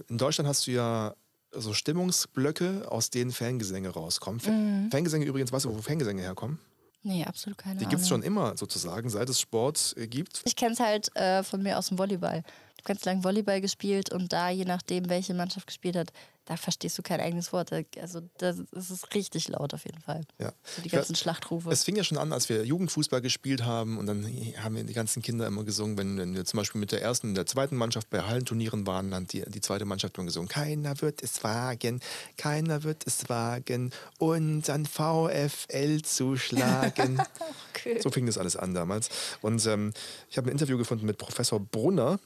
[0.08, 1.14] in Deutschland hast du ja
[1.54, 4.40] so Stimmungsblöcke, aus denen Fangesänge rauskommen.
[4.44, 4.90] Mhm.
[4.90, 6.58] Fangesänge übrigens, weißt du, wo Fangesänge herkommen?
[7.04, 10.42] Nee, absolut keine Die gibt es schon immer sozusagen, seit es Sport äh, gibt.
[10.44, 12.44] Ich kenne es halt äh, von mir aus dem Volleyball.
[12.82, 16.12] Habe ganz lange Volleyball gespielt und da, je nachdem, welche Mannschaft gespielt hat,
[16.46, 17.72] da verstehst du kein eigenes Wort.
[18.00, 20.22] Also das, ist richtig laut auf jeden Fall.
[20.40, 20.52] Ja.
[20.64, 21.70] So die ganzen Schlachtrufe.
[21.70, 24.24] Es fing ja schon an, als wir Jugendfußball gespielt haben und dann
[24.58, 27.28] haben wir die ganzen Kinder immer gesungen, wenn, wenn wir zum Beispiel mit der ersten
[27.28, 31.00] und der zweiten Mannschaft bei Hallenturnieren waren, dann die, die zweite Mannschaft immer gesungen, keiner
[31.00, 32.00] wird es wagen,
[32.36, 37.22] keiner wird es wagen, unseren VfL zu schlagen.
[37.70, 38.00] okay.
[38.00, 39.10] So fing das alles an damals.
[39.42, 39.92] Und ähm,
[40.28, 42.18] ich habe ein Interview gefunden mit Professor Brunner,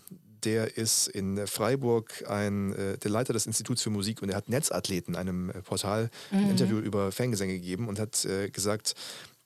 [0.47, 4.49] der ist in Freiburg ein, äh, der Leiter des Instituts für Musik und er hat
[4.49, 6.39] Netzathleten, einem äh, Portal, mhm.
[6.39, 8.95] ein Interview über Fangesänge gegeben und hat äh, gesagt,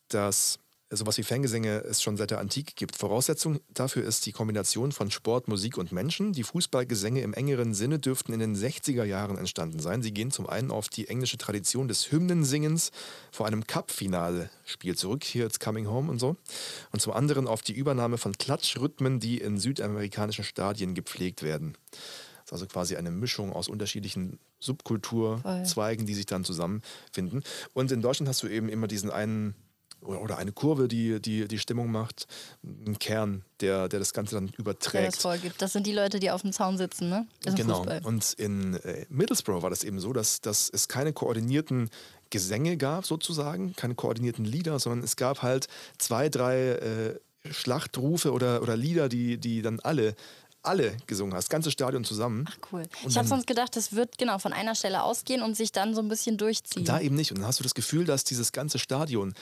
[0.08, 0.58] dass
[0.96, 2.96] sowas wie Fangesänge es schon seit der Antike gibt.
[2.96, 6.33] Voraussetzung dafür ist die Kombination von Sport, Musik und Menschen.
[6.33, 10.03] Die Fußballgesänge im engeren Sinne dürften in den 60er Jahren entstanden sein.
[10.03, 12.90] Sie gehen zum einen auf die englische Tradition des Hymnensingens
[13.31, 16.37] vor einem Cup-Finale-Spiel zurück, hier It's Coming Home und so.
[16.92, 21.76] Und zum anderen auf die Übernahme von Klatschrhythmen, die in südamerikanischen Stadien gepflegt werden.
[21.92, 27.44] Das ist also quasi eine Mischung aus unterschiedlichen Subkulturzweigen, die sich dann zusammenfinden.
[27.74, 29.55] Und in Deutschland hast du eben immer diesen einen
[30.02, 32.26] oder, eine Kurve, die, die die Stimmung macht,
[32.62, 35.04] ein Kern, der, der das Ganze dann überträgt.
[35.04, 35.60] Der das vorgibt.
[35.60, 37.26] Das sind die Leute, die auf dem Zaun sitzen, ne?
[37.56, 37.78] genau.
[37.78, 38.00] Fußball.
[38.04, 41.90] Und in äh, Middlesbrough war das eben so, dass, dass es keine koordinierten
[42.30, 45.66] Gesänge gab, sozusagen, keine koordinierten Lieder, sondern es gab halt
[45.98, 50.14] zwei, drei äh, Schlachtrufe oder, oder Lieder, die, die dann alle
[50.62, 52.44] alle gesungen hast, das ganze Stadion zusammen.
[52.48, 52.82] Ach cool.
[53.06, 56.02] ich habe sonst gedacht, das wird genau von einer Stelle ausgehen und sich dann so
[56.02, 56.84] ein bisschen durchziehen.
[56.84, 57.30] Da eben nicht.
[57.32, 59.34] Und dann hast du das Gefühl, dass dieses ganze Stadion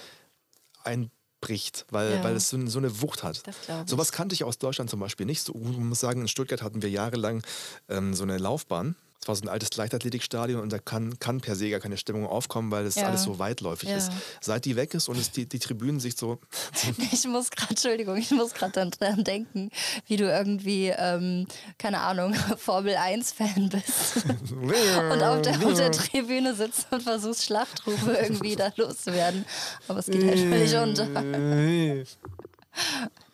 [0.84, 2.24] einbricht, weil, Ja.
[2.24, 3.42] weil es so, so eine Wucht hat.
[3.86, 5.42] Sowas kannte ich aus Deutschland zum Beispiel nicht.
[5.42, 7.42] So, man muss sagen, in Stuttgart hatten wir jahrelang
[7.88, 8.96] ähm, so eine Laufbahn.
[9.28, 12.70] War so ein altes Leichtathletikstadion und da kann, kann per se gar keine Stimmung aufkommen,
[12.70, 13.04] weil das Ja.
[13.04, 13.96] alles so weitläufig Ja.
[13.96, 14.10] ist.
[14.40, 16.38] Seit die weg ist und es die, die Tribünen sich so
[17.12, 19.70] Ich muss gerade, Entschuldigung, ich muss gerade dran denken,
[20.06, 21.46] wie du irgendwie, ähm,
[21.78, 24.24] keine Ahnung, Formel 1-Fan bist
[24.56, 29.44] und auf der, auf der Tribüne sitzt und versuchst, Schlachtrufe irgendwie da loszuwerden.
[29.88, 31.06] Aber es geht halt völlig unter.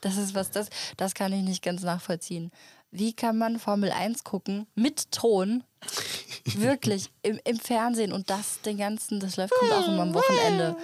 [0.00, 2.50] Das ist was, das, das kann ich nicht ganz nachvollziehen.
[2.90, 5.64] Wie kann man Formel 1 gucken mit Ton?
[6.44, 10.76] Wirklich, im, im Fernsehen und das den ganzen, das läuft kommt auch immer am Wochenende.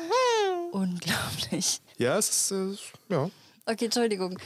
[0.73, 1.81] Unglaublich.
[1.99, 3.31] Ja, es ist, äh, ja.
[3.67, 4.39] Okay, Entschuldigung.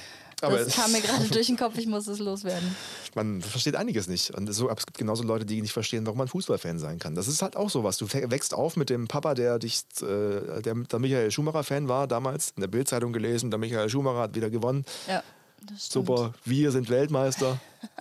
[0.42, 2.74] Aber das kam mir gerade durch den Kopf, ich muss es loswerden.
[3.14, 4.32] Man versteht einiges nicht.
[4.32, 7.14] Und so, es gibt genauso Leute, die nicht verstehen, warum man Fußballfan sein kann.
[7.14, 7.96] Das ist halt auch sowas.
[7.96, 12.52] Du wächst auf mit dem Papa, der dich, äh, der, der Michael Schumacher-Fan war damals,
[12.56, 14.84] in der Bildzeitung gelesen, der Michael Schumacher hat wieder gewonnen.
[15.06, 15.22] Ja,
[15.62, 16.06] das stimmt.
[16.06, 17.60] Super, wir sind Weltmeister.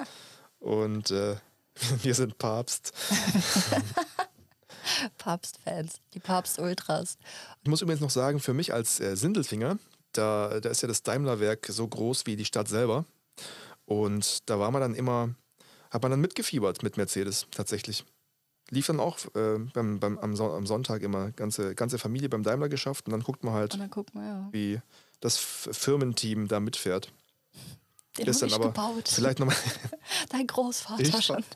[0.60, 1.36] Und äh,
[2.04, 2.94] wir sind Papst.
[5.18, 7.18] Papstfans, die Papst-Ultras.
[7.64, 9.78] Ich muss übrigens noch sagen, für mich als äh, Sindelfinger,
[10.12, 13.06] da, da ist ja das Daimlerwerk so groß wie die Stadt selber.
[13.86, 15.34] Und da war man dann immer,
[15.90, 18.06] hat man dann mitgefiebert mit Mercedes tatsächlich.
[18.70, 22.44] Lief dann auch äh, beim, beim, am, Son am Sonntag immer ganze, ganze Familie beim
[22.44, 24.50] Daimler geschafft und dann guckt man halt, Und dann guck mal, ja.
[24.52, 24.80] wie
[25.20, 27.12] das Firmenteam da mitfährt.
[28.17, 29.08] Den dann ich aber gebaut.
[29.08, 29.56] vielleicht nochmal.
[30.30, 31.43] Dein Großvater Ich schon.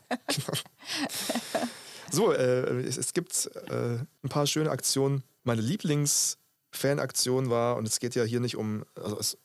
[2.10, 5.22] So, äh, es, es gibt äh, ein paar schöne Aktionen.
[5.44, 9.36] Meine Lieblings-Fan-Aktion war, und es geht ja hier nicht um, also es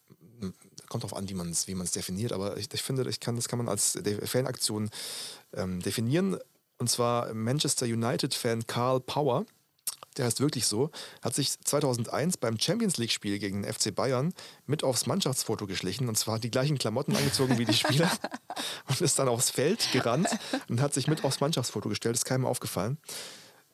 [0.87, 3.35] kommt darauf an, wie man es wie man's definiert, aber ich, ich finde, ich kann,
[3.35, 4.89] das kann man als Fanaktion
[5.53, 6.37] ähm, definieren.
[6.77, 9.45] Und zwar Manchester United-Fan Karl Power,
[10.17, 14.33] der heißt wirklich so, hat sich 2001 beim Champions League-Spiel gegen den FC Bayern
[14.65, 18.11] mit aufs Mannschaftsfoto geschlichen und zwar die gleichen Klamotten angezogen wie die Spieler
[18.87, 20.29] und ist dann aufs Feld gerannt
[20.69, 22.15] und hat sich mit aufs Mannschaftsfoto gestellt.
[22.15, 22.97] Ist keinem aufgefallen.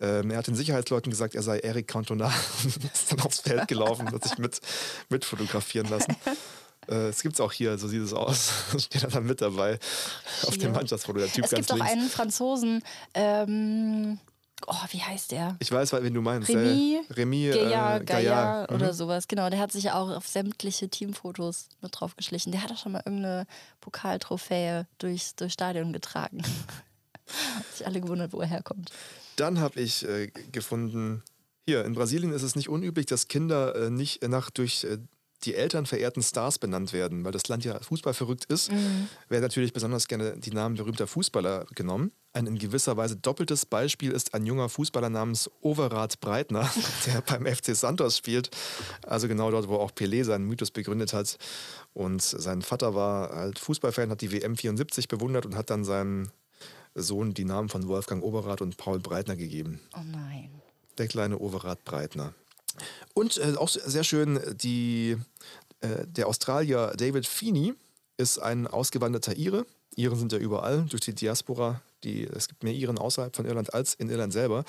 [0.02, 2.32] Ähm, er hat den Sicherheitsleuten gesagt, er sei Eric Cantona
[2.64, 4.60] und ist dann aufs Feld gelaufen und hat sich mit,
[5.10, 6.16] mit fotografieren lassen.
[6.88, 8.52] Äh, Es gibt es auch hier, so sieht es aus.
[8.78, 9.78] Steht er dann mit dabei
[10.44, 14.20] auf dem Mannschaftsfoto, der Typ Es gibt auch einen Franzosen, ähm,
[14.68, 15.56] oh, wie heißt der?
[15.60, 16.50] Ich weiß, wen du meinst.
[16.50, 18.76] Remy, äh, Remy Gaillard, äh, Gaillard Mhm.
[18.76, 19.28] oder sowas.
[19.28, 22.52] Genau, der hat sich auch auf sämtliche Teamfotos mit drauf geschlichen.
[22.52, 23.46] Der hat auch schon mal irgendeine
[23.82, 26.42] Pokaltrophäe durchs, durchs Stadion getragen.
[27.56, 28.92] Hat sich alle gewundert, wo er herkommt.
[29.36, 31.22] Dann habe ich äh, gefunden,
[31.68, 34.98] hier in Brasilien ist es nicht unüblich, dass Kinder äh, nicht nach durch äh,
[35.44, 38.72] die Eltern verehrten Stars benannt werden, weil das Land ja fußballverrückt ist.
[39.30, 42.12] Werden natürlich besonders gerne die Namen berühmter Fußballer genommen.
[42.32, 46.70] Ein in gewisser Weise doppeltes Beispiel ist ein junger Fußballer namens Overath Breitner,
[47.08, 48.52] der beim FC Santos spielt.
[49.06, 51.38] Also genau dort, wo auch Pelé seinen Mythos begründet hat.
[51.94, 56.30] Und sein Vater war halt Fußballfan, hat die WM 74 bewundert und hat dann seinem
[56.94, 59.80] Sohn die Namen von Wolfgang Overath und Paul Breitner gegeben.
[59.96, 60.50] Oh nein.
[60.98, 62.34] Der kleine Overath Breitner.
[63.14, 65.18] Und äh, auch sehr schön, die,
[65.82, 67.74] äh, der Australier David Feeney
[68.18, 69.66] ist ein ausgewanderter Ire.
[70.00, 71.82] Iren sind ja überall durch die Diaspora.
[72.06, 74.64] Die, es gibt mehr Iren außerhalb von Irland als in Irland selber.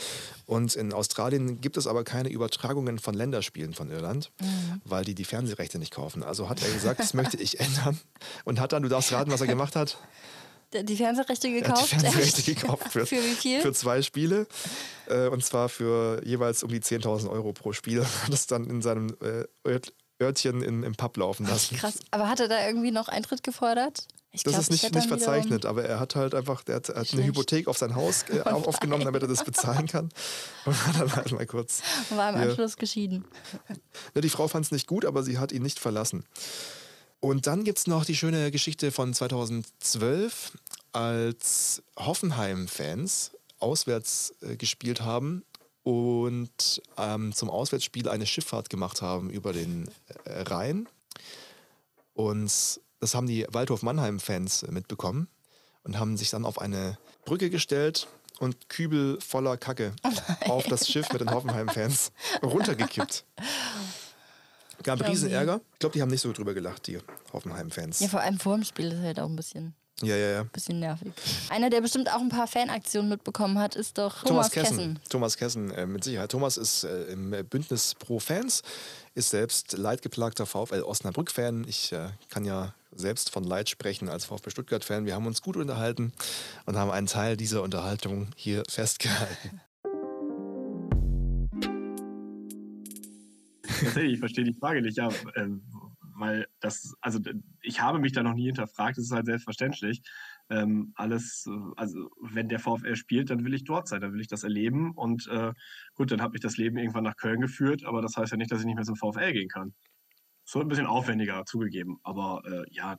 [0.47, 4.33] Und in Australien gibt es aber keine Übertragungen von Länderspielen von Irland,
[4.85, 6.25] weil die die Fernsehrechte nicht kaufen.
[6.25, 8.01] Also hat er gesagt, das möchte ich ändern.
[8.45, 9.97] Und hat dann, du darfst raten, was er gemacht hat.
[10.73, 11.93] Die Fernsehrechte Er gekauft?
[11.93, 12.61] die Fernsehrechte Echt?
[12.62, 12.93] gekauft.
[12.93, 13.61] Für, Für wie viel?
[13.61, 14.47] Für zwei Spiele.
[15.09, 18.05] Äh, und zwar für jeweils um die 10.000 Euro pro Spiel.
[18.31, 21.77] Das dann in seinem äh, Ört, Örtchen im Pub laufen lassen.
[21.77, 22.01] Krass.
[22.11, 24.07] Aber hat er da irgendwie noch Eintritt gefordert?
[24.33, 26.88] Ich Das glaub, ist ich nicht, nicht verzeichnet, aber er hat halt einfach, der hat,
[26.88, 27.25] er hat eine.
[27.25, 30.09] Hypothek auf sein Haus äh, auf- aufgenommen, damit er das bezahlen kann.
[30.64, 31.83] Und hat dann halt mal kurz.
[31.83, 33.25] wiederum- War im hier- Anschluss geschieden.
[34.14, 36.25] Ne, die Frau fand es nicht gut, aber sie hat ihn nicht verlassen.
[37.19, 40.53] Und dann gibt es noch die schöne Geschichte von 2012,
[40.93, 45.45] als Hoffenheim-Fans auswärts äh, gespielt haben
[45.83, 49.88] und ähm, zum Auswärtsspiel eine Schifffahrt gemacht haben über den
[50.25, 50.88] äh, Rhein.
[52.14, 55.28] Und das haben die Waldhof-Mannheim-Fans äh, mitbekommen
[55.82, 58.08] und haben sich dann auf eine Brücke gestellt
[58.38, 59.92] und Kübel voller Kacke
[60.46, 63.24] auf das Schiff mit den Hoffenheim-Fans runtergekippt.
[64.82, 65.61] Gab riesen Ärger.
[65.74, 66.98] Ich glaube, die haben nicht so drüber gelacht, die
[67.32, 68.01] Hoffenheim-Fans.
[68.01, 70.42] Ja, vor allem vor dem Spiel ist halt auch ein bisschen, Ja, ja, ja.
[70.44, 71.12] bisschen nervig.
[71.51, 74.76] Einer, der bestimmt auch ein paar Fanaktionen mitbekommen hat, ist doch Thomas, Thomas, Kessen.
[74.76, 75.01] Kessen.
[75.09, 76.30] Thomas Kessen, äh, mit Sicherheit.
[76.30, 78.62] Thomas ist äh, im Bündnis Pro Fans,
[79.14, 81.66] ist selbst leidgeplagter VfL Osnabrück-Fan.
[81.68, 85.07] Ich äh, kann ja selbst von Leid sprechen als VfB Stuttgart-Fan.
[85.07, 86.12] Wir haben uns gut unterhalten
[86.66, 89.61] und haben einen Teil dieser Unterhaltung hier festgehalten.
[93.62, 94.96] Tatsächlich, ich verstehe die Frage nicht.
[94.96, 95.46] Ja, äh,
[96.21, 97.18] weil das, also
[97.62, 100.03] ich habe mich da noch nie hinterfragt, das ist halt selbstverständlich.
[100.51, 104.29] Ähm, alles, also wenn der VfL spielt, dann will ich dort sein, dann will ich
[104.29, 104.93] das erleben.
[104.93, 105.53] Und äh,
[105.95, 108.53] gut, dann hat mich das Leben irgendwann nach Köln geführt, aber das heißt ja nicht,
[108.53, 109.75] dass ich nicht mehr zum VfL gehen kann.
[110.45, 112.99] So ein bisschen aufwendiger zugegeben, aber äh, ja,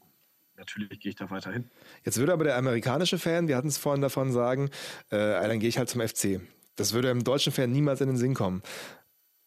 [0.55, 1.69] natürlich gehe ich da weiterhin.
[2.03, 4.69] Jetzt würde aber der amerikanische Fan, wir hatten es vorhin davon, sagen,
[5.09, 5.17] äh,
[5.47, 6.41] dann gehe ich halt zum FC.
[6.75, 8.63] Das würde dem deutschen Fan niemals in den Sinn kommen.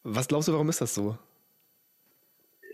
[0.03, 1.19] Was glaubst du, warum ist das so?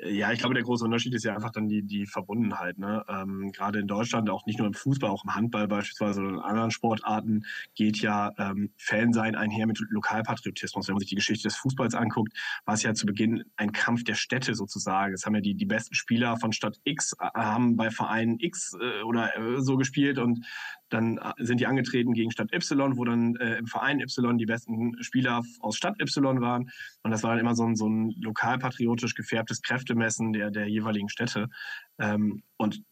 [0.02, 2.78] Ja, ich glaube, der große Unterschied ist ja einfach dann die, die Verbundenheit.
[2.78, 3.04] Ne?
[3.08, 6.38] Ähm, Gerade in Deutschland, auch nicht nur im Fußball, auch im Handball beispielsweise oder in
[6.38, 7.44] anderen Sportarten,
[7.74, 10.88] geht ja ähm, Fansein einher mit Lokalpatriotismus.
[10.88, 12.32] Wenn man sich die Geschichte des Fußballs anguckt,
[12.64, 15.12] war es ja zu Beginn ein Kampf der Städte sozusagen.
[15.12, 18.76] Es haben ja die, die besten Spieler von Stadt X äh, haben bei Verein X
[18.80, 20.46] äh, oder äh, so gespielt und
[20.90, 24.46] dann äh, sind die angetreten gegen Stadt Y, wo dann äh, im Verein Y die
[24.46, 26.70] besten Spieler aus Stadt Y waren.
[27.02, 31.08] Und das war dann immer so ein, so ein lokalpatriotisch gefärbtes Kräftemessen der, der jeweiligen
[31.08, 31.48] Städte.
[31.98, 32.82] Ähm, und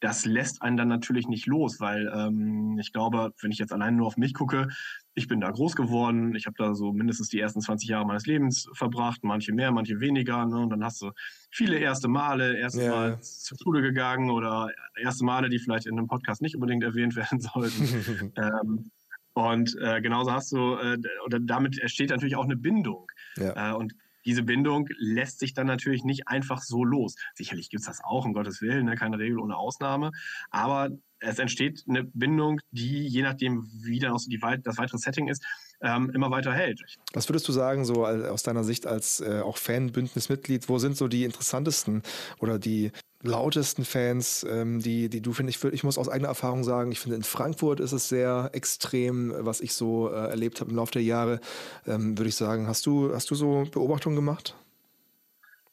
[0.00, 3.96] das lässt einen dann natürlich nicht los, weil ähm, ich glaube, wenn ich jetzt allein
[3.96, 4.68] nur auf mich gucke,
[5.14, 8.26] ich bin da groß geworden, ich habe da so mindestens die ersten 20 Jahre meines
[8.26, 10.44] Lebens verbracht, manche mehr, manche weniger.
[10.44, 10.58] Ne?
[10.58, 11.12] Und dann hast du
[11.50, 12.90] viele erste Male, erste ja.
[12.90, 14.70] Mal zur Schule gegangen oder
[15.00, 18.32] erste Male, die vielleicht in einem Podcast nicht unbedingt erwähnt werden sollten.
[18.36, 18.90] ähm,
[19.32, 23.06] und äh, genauso hast du, äh, oder damit entsteht natürlich auch eine Bindung.
[23.36, 23.72] Ja.
[23.72, 23.94] Äh, und
[24.26, 27.14] diese Bindung lässt sich dann natürlich nicht einfach so los.
[27.34, 28.96] Sicherlich gibt es das auch, um Gottes Willen, ne?
[28.96, 30.10] keine Regel ohne Ausnahme.
[30.50, 35.28] Aber es entsteht eine Bindung, die je nachdem, wie dann auch die, das weitere Setting
[35.28, 35.44] ist,
[35.80, 36.82] ähm, immer weiter hält.
[37.12, 41.08] Was würdest du sagen, so aus deiner Sicht als äh, auch Fan-Bündnismitglied, wo sind so
[41.08, 42.02] die interessantesten
[42.38, 42.92] oder die
[43.22, 47.00] lautesten Fans, ähm, die, die du findest, ich, ich muss aus eigener Erfahrung sagen, ich
[47.00, 50.92] finde in Frankfurt ist es sehr extrem, was ich so äh, erlebt habe im Laufe
[50.92, 51.40] der Jahre,
[51.86, 52.66] ähm, würde ich sagen.
[52.66, 54.54] Hast du, hast du so Beobachtungen gemacht?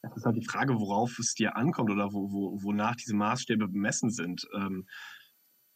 [0.01, 3.69] Das ist halt die Frage, worauf es dir ankommt oder wo, wo, wonach diese Maßstäbe
[3.69, 4.45] bemessen sind.
[4.53, 4.85] Ähm,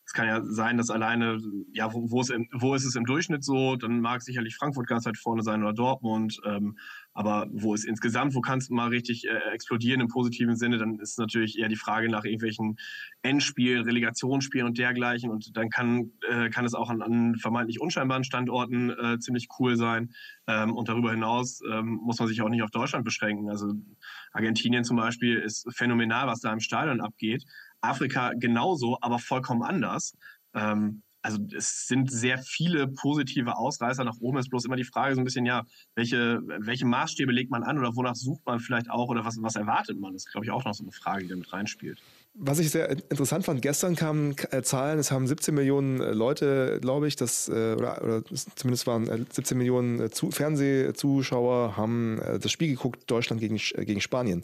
[0.08, 1.38] es kann ja sein, dass alleine,
[1.74, 3.76] ja, wo, wo, ist, wo ist es im Durchschnitt so?
[3.76, 6.40] Dann mag sicherlich Frankfurt ganz weit vorne sein oder Dortmund.
[6.46, 6.78] Ähm,
[7.14, 10.78] aber wo ist insgesamt, wo kann es mal richtig äh, explodieren im positiven Sinne?
[10.78, 12.78] Dann ist natürlich eher die Frage nach irgendwelchen
[13.22, 15.30] Endspielen, Relegationsspielen und dergleichen.
[15.30, 19.76] Und dann kann, äh, kann es auch an, an vermeintlich unscheinbaren Standorten äh, ziemlich cool
[19.76, 20.14] sein.
[20.48, 23.50] Ähm, und darüber hinaus ähm, muss man sich auch nicht auf Deutschland beschränken.
[23.50, 23.74] Also
[24.32, 27.44] Argentinien zum Beispiel ist phänomenal, was da im Stadion abgeht.
[27.82, 30.16] Afrika genauso, aber vollkommen anders.
[30.54, 34.38] Ähm, also es sind sehr viele positive Ausreißer nach oben.
[34.38, 35.64] Es ist bloß immer die Frage so ein bisschen, ja,
[35.96, 39.56] welche, welche Maßstäbe legt man an oder wonach sucht man vielleicht auch oder was, was
[39.56, 40.14] erwartet man?
[40.14, 42.02] Das ist, glaube ich, auch noch so eine Frage, die da mit reinspielt.
[42.40, 46.78] Was ich sehr interessant fand, gestern kamen äh, Zahlen, es haben 17 Millionen äh, Leute,
[46.80, 48.24] glaube ich, das, äh, oder, oder
[48.56, 54.44] zumindest waren 17 Millionen Fernsehzuschauer, haben das Spiel geguckt, Deutschland gegen, gegen Spanien.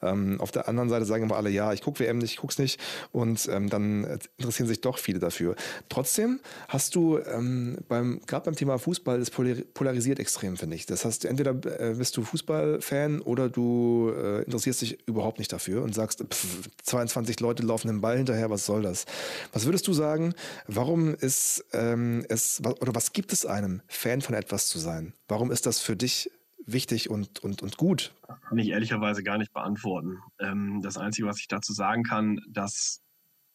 [0.00, 2.52] Ähm, auf der anderen Seite sagen aber alle, ja, ich gucke WM nicht, ich gucke
[2.52, 2.80] es nicht.
[3.12, 5.54] Und ähm, dann interessieren sich doch viele dafür.
[5.90, 10.86] Trotzdem hast du ähm, beim, gerade beim Thema Fußball, das polarisiert extrem, finde ich.
[10.86, 14.10] Das heißt, entweder bist du Fußballfan oder du
[14.46, 18.50] interessierst dich überhaupt nicht dafür und sagst, pff, 22 20 Leute laufen den Ball hinterher,
[18.50, 19.06] was soll das?
[19.52, 20.34] Was würdest du sagen,
[20.66, 25.14] warum ist ähm, es, oder was gibt es einem, Fan von etwas zu sein?
[25.28, 26.30] Warum ist das für dich
[26.66, 28.14] wichtig und, und, und gut?
[28.48, 30.18] Kann ich ehrlicherweise gar nicht beantworten.
[30.38, 33.02] Ähm, das Einzige, was ich dazu sagen kann, dass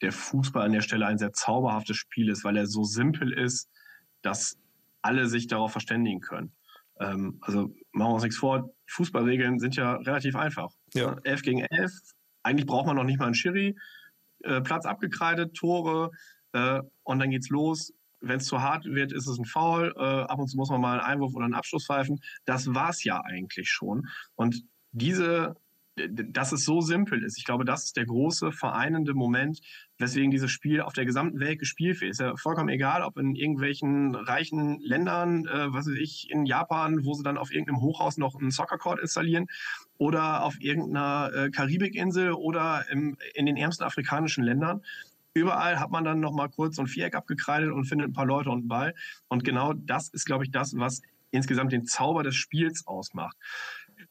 [0.01, 3.69] der Fußball an der Stelle ein sehr zauberhaftes Spiel ist, weil er so simpel ist,
[4.21, 4.57] dass
[5.01, 6.51] alle sich darauf verständigen können.
[6.99, 10.71] Ähm, also machen wir uns nichts vor, Fußballregeln sind ja relativ einfach.
[10.93, 11.17] Ja.
[11.23, 11.91] 11 gegen 11,
[12.43, 13.75] eigentlich braucht man noch nicht mal einen Schiri.
[14.43, 16.11] Äh, Platz abgekreidet, Tore
[16.53, 17.93] äh, und dann geht's los.
[18.21, 19.93] Wenn es zu hart wird, ist es ein Foul.
[19.97, 22.21] Äh, ab und zu muss man mal einen Einwurf oder einen Abschluss pfeifen.
[22.45, 24.07] Das war's ja eigentlich schon.
[24.35, 25.55] Und diese
[26.07, 27.37] dass es so simpel ist.
[27.37, 29.59] Ich glaube, das ist der große vereinende Moment,
[29.97, 32.11] weswegen dieses Spiel auf der gesamten Welt gespielt wird.
[32.11, 37.03] Ist ja vollkommen egal, ob in irgendwelchen reichen Ländern, äh, was weiß ich, in Japan,
[37.03, 39.47] wo sie dann auf irgendeinem Hochhaus noch einen Soccercourt installieren,
[39.99, 44.81] oder auf irgendeiner äh, Karibikinsel oder im, in den ärmsten afrikanischen Ländern.
[45.33, 48.25] Überall hat man dann noch mal kurz so ein Viereck abgekreidet und findet ein paar
[48.25, 48.95] Leute und einen Ball.
[49.27, 53.37] Und genau das ist, glaube ich, das, was insgesamt den Zauber des Spiels ausmacht.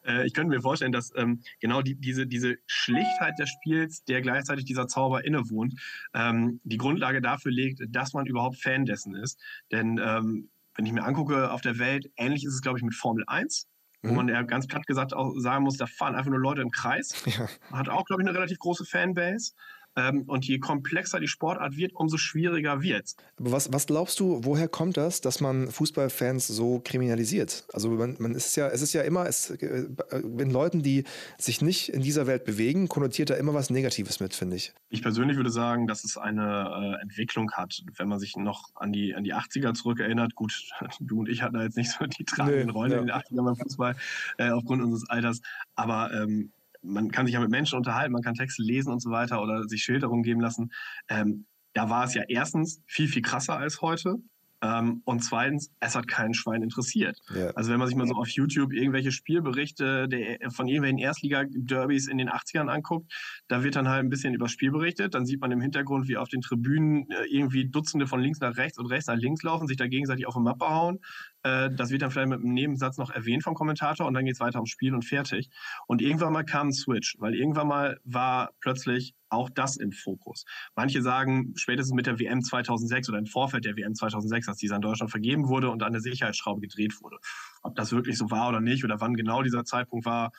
[0.05, 4.21] Äh, ich könnte mir vorstellen, dass ähm, genau die, diese, diese Schlichtheit des Spiels, der
[4.21, 5.75] gleichzeitig dieser Zauber innewohnt,
[6.13, 9.41] ähm, die Grundlage dafür legt, dass man überhaupt Fan dessen ist.
[9.73, 12.95] Denn ähm, wenn ich mir angucke auf der Welt, ähnlich ist es, glaube ich, mit
[12.95, 13.67] Formel 1
[14.03, 14.17] wo mhm.
[14.17, 17.15] man ja ganz platt gesagt auch sagen muss, da fahren einfach nur Leute im Kreis.
[17.39, 17.47] Ja.
[17.79, 19.53] Hat auch, glaube ich, eine relativ große Fanbase.
[19.97, 23.17] Ähm, und je komplexer die Sportart wird, umso schwieriger wird es.
[23.39, 27.67] Aber was, was glaubst du, woher kommt das, dass man Fußballfans so kriminalisiert?
[27.73, 31.05] Also man, man ist ja, es ist ja immer, es, äh, in Leuten, die
[31.39, 34.73] sich nicht in dieser Welt bewegen, konnotiert da immer was Negatives mit, finde ich.
[34.89, 37.83] Ich persönlich würde sagen, dass es eine äh, Entwicklung hat.
[37.97, 40.69] Wenn man sich noch an die, an die 80er zurückerinnert, gut,
[41.01, 42.99] du und ich hatten da jetzt nicht so die tragenden nee, Rollen ja.
[42.99, 43.97] in den 80ern beim Fußball
[44.39, 45.41] äh, aufgrund unseres Alters,
[45.75, 46.53] aber ähm,
[46.89, 49.65] man kann sich ja mit Menschen unterhalten, man kann Texte lesen und so weiter oder
[49.65, 50.73] sich Schilderungen geben lassen.
[51.09, 54.19] Ähm, da war es ja erstens viel, viel krasser als heute.
[54.61, 57.21] Ähm, und zweitens, es hat keinen Schwein interessiert.
[57.33, 57.51] Ja.
[57.51, 62.19] Also wenn man sich mal so auf YouTube irgendwelche Spielberichte der, von irgendwelchen Erstliga-Derbys in
[62.19, 63.13] den 80ern anguckt,
[63.47, 65.15] da wird dann halt ein bisschen über das Spiel berichtet.
[65.15, 68.57] Dann sieht man im Hintergrund, wie auf den Tribünen äh, irgendwie Dutzende von links nach
[68.57, 70.99] rechts und rechts nach links laufen, sich da gegenseitig auf den Mappe hauen.
[71.43, 74.35] Äh, das wird dann vielleicht mit einem Nebensatz noch erwähnt vom Kommentator und dann geht
[74.35, 75.49] es weiter ums Spiel und fertig.
[75.87, 80.45] Und irgendwann mal kam ein Switch, weil irgendwann mal war plötzlich auch das im Fokus.
[80.75, 84.77] Manche sagen, spätestens mit der WM 2006 oder im Vorfeld der WM 2006, als dieser
[84.77, 87.19] in Deutschland vergeben wurde und an der Sicherheitsschraube gedreht wurde.
[87.63, 90.33] Ob das wirklich so war oder nicht oder wann genau dieser Zeitpunkt war,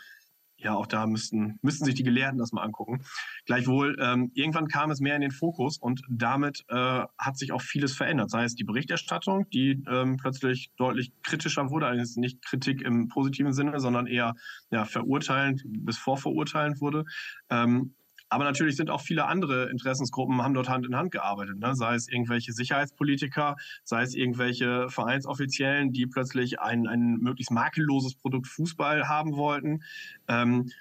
[0.60, 3.04] ja, auch da müssten, müssten sich die Gelehrten das mal angucken.
[3.46, 7.62] Gleichwohl, ähm, irgendwann kam es mehr in den Fokus und damit äh, hat sich auch
[7.62, 8.30] vieles verändert.
[8.30, 13.54] Sei es die Berichterstattung, die ähm, plötzlich deutlich kritischer wurde, also nicht Kritik im positiven
[13.54, 14.36] Sinne, sondern eher
[14.72, 17.06] ja, verurteilend bis vorverurteilend wurde.
[17.50, 17.94] Ähm,
[18.30, 21.60] aber natürlich sind auch viele andere Interessensgruppen, haben dort Hand in Hand gearbeitet.
[21.60, 21.76] Ne?
[21.76, 28.48] Sei es irgendwelche Sicherheitspolitiker, sei es irgendwelche Vereinsoffiziellen, die plötzlich ein, ein möglichst makelloses Produkt
[28.48, 29.84] Fußball haben wollten.
[30.28, 30.72] Ähm,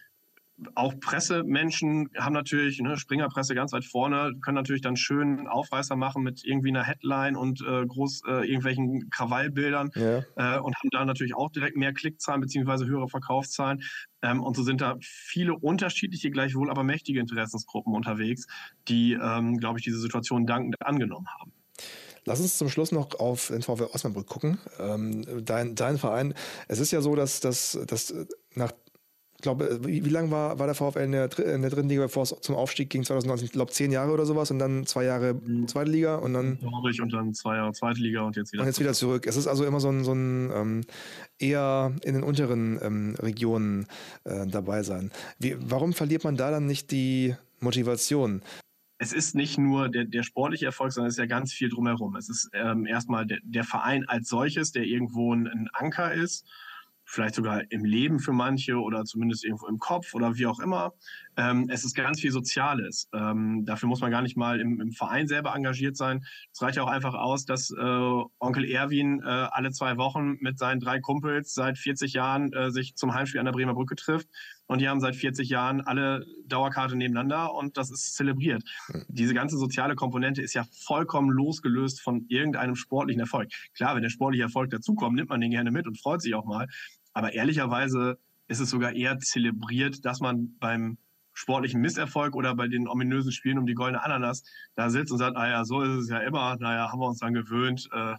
[0.74, 6.22] auch Pressemenschen haben natürlich, ne, Springerpresse ganz weit vorne, können natürlich dann schön Aufreißer machen
[6.22, 10.18] mit irgendwie einer Headline und äh, groß äh, irgendwelchen Krawallbildern ja.
[10.36, 13.82] äh, und haben da natürlich auch direkt mehr Klickzahlen beziehungsweise höhere Verkaufszahlen.
[14.22, 18.46] Ähm, und so sind da viele unterschiedliche, gleichwohl aber mächtige Interessensgruppen unterwegs,
[18.88, 21.52] die, ähm, glaube ich, diese Situation dankend angenommen haben.
[22.24, 24.58] Lass uns zum Schluss noch auf den VW Osnabrück gucken.
[24.80, 26.34] Ähm, dein, dein Verein,
[26.66, 28.12] es ist ja so, dass, dass, dass
[28.54, 28.72] nach
[29.38, 32.02] ich glaube, wie, wie lange war, war der VfL in der, in der dritten Liga,
[32.02, 33.46] bevor es zum Aufstieg ging 2019?
[33.46, 35.68] Ich glaube, zehn Jahre oder sowas und dann zwei Jahre mhm.
[35.68, 36.58] zweite Liga und dann.
[36.58, 38.62] und dann zwei Jahre zweite Liga und jetzt wieder.
[38.62, 39.28] Und jetzt wieder zurück.
[39.28, 40.80] Es ist also immer so ein, so ein ähm,
[41.38, 43.86] eher in den unteren ähm, Regionen
[44.24, 45.12] äh, dabei sein.
[45.38, 48.42] Wie, warum verliert man da dann nicht die Motivation?
[49.00, 52.16] es ist nicht nur der, der sportliche Erfolg, sondern es ist ja ganz viel drumherum.
[52.16, 56.44] Es ist ähm, erstmal der, der Verein als solches, der irgendwo ein, ein Anker ist
[57.08, 60.92] vielleicht sogar im Leben für manche oder zumindest irgendwo im Kopf oder wie auch immer.
[61.38, 63.08] Ähm, es ist ganz viel Soziales.
[63.14, 66.24] Ähm, dafür muss man gar nicht mal im, im, Verein selber engagiert sein.
[66.52, 70.58] Es reicht ja auch einfach aus, dass äh, Onkel Erwin äh, alle zwei Wochen mit
[70.58, 74.28] seinen drei Kumpels seit 40 Jahren äh, sich zum Heimspiel an der Bremer Brücke trifft.
[74.66, 78.62] Und die haben seit 40 Jahren alle Dauerkarte nebeneinander und das ist zelebriert.
[78.88, 79.04] Hm.
[79.08, 83.48] Diese ganze soziale Komponente ist ja vollkommen losgelöst von irgendeinem sportlichen Erfolg.
[83.74, 86.44] Klar, wenn der sportliche Erfolg dazukommt, nimmt man den gerne mit und freut sich auch
[86.44, 86.68] mal.
[87.18, 88.16] Aber ehrlicherweise
[88.46, 90.98] ist es sogar eher zelebriert, dass man beim
[91.32, 94.44] sportlichen Misserfolg oder bei den ominösen Spielen um die goldene Ananas
[94.76, 97.18] da sitzt und sagt, ah ja, so ist es ja immer, naja, haben wir uns
[97.18, 98.14] dann gewöhnt, äh,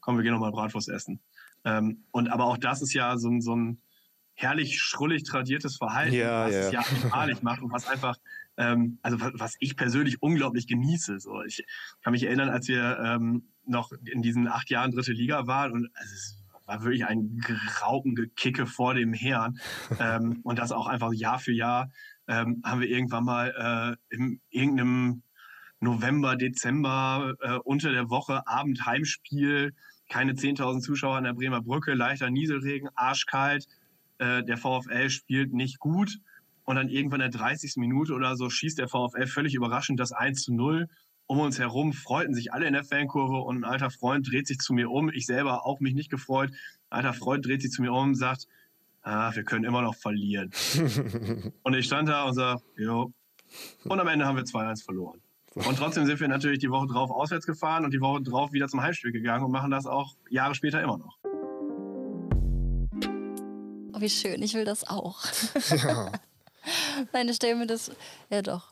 [0.00, 1.18] komm, wir gehen nochmal Bratwurst essen.
[1.64, 3.80] Ähm, und aber auch das ist ja so, ein, so ein
[4.34, 6.60] herrlich schrullig tradiertes Verhalten, ja, was ja.
[6.60, 8.18] es ja einmalig macht und was einfach,
[8.58, 11.20] ähm, also was, was, ich persönlich unglaublich genieße.
[11.20, 11.64] So, ich
[12.02, 15.90] kann mich erinnern, als wir ähm, noch in diesen acht Jahren dritte Liga waren und
[15.94, 16.41] also es
[16.72, 19.58] war wirklich ein Graupengekicke vor dem Herrn.
[20.00, 21.90] ähm, und das auch einfach Jahr für Jahr
[22.28, 25.22] ähm, haben wir irgendwann mal äh, in irgendeinem
[25.80, 29.74] November, Dezember äh, unter der Woche Abend Heimspiel,
[30.08, 33.66] keine 10.000 Zuschauer an der Bremer Brücke, leichter Nieselregen, arschkalt.
[34.18, 36.18] Äh, der VfL spielt nicht gut.
[36.64, 37.74] Und dann irgendwann in der 30.
[37.76, 40.88] Minute oder so schießt der VfL völlig überraschend das 1 zu 0
[41.32, 44.58] um uns herum freuten sich alle in der Fankurve und ein alter Freund dreht sich
[44.58, 45.10] zu mir um.
[45.10, 46.50] Ich selber auch mich nicht gefreut.
[46.90, 48.48] Ein alter Freund dreht sich zu mir um und sagt,
[49.00, 50.50] ah, wir können immer noch verlieren.
[51.62, 53.14] und ich stand da und sage, jo.
[53.84, 55.22] Und am Ende haben wir 2-1 verloren.
[55.54, 58.68] Und trotzdem sind wir natürlich die Woche drauf auswärts gefahren und die Woche drauf wieder
[58.68, 61.18] zum Heimspiel gegangen und machen das auch Jahre später immer noch.
[63.94, 65.24] Oh, wie schön, ich will das auch.
[65.70, 66.12] Ja.
[67.14, 67.90] Nein, ich stelle mir das,
[68.30, 68.71] ja doch,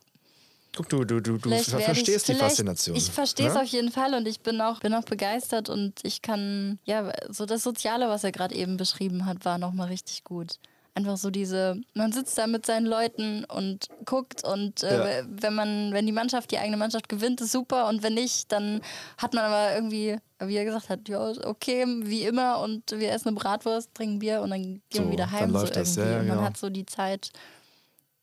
[0.77, 2.97] Guck, du, du, du, du verstehst die Faszination.
[2.97, 3.63] Ich verstehe es ne?
[3.63, 7.45] auf jeden Fall und ich bin auch, bin auch begeistert und ich kann, ja, so
[7.45, 10.59] das Soziale, was er gerade eben beschrieben hat, war nochmal richtig gut.
[10.95, 15.27] Einfach so diese, man sitzt da mit seinen Leuten und guckt und äh, ja.
[15.29, 18.81] wenn man, wenn die Mannschaft, die eigene Mannschaft gewinnt, ist super und wenn nicht, dann
[19.19, 23.29] hat man aber irgendwie, wie er gesagt hat, ja, okay, wie immer und wir essen
[23.29, 25.53] eine Bratwurst, trinken Bier und dann gehen so, wir wieder heim.
[25.53, 26.43] So das, ja, ja, und man genau.
[26.43, 27.31] hat so die Zeit,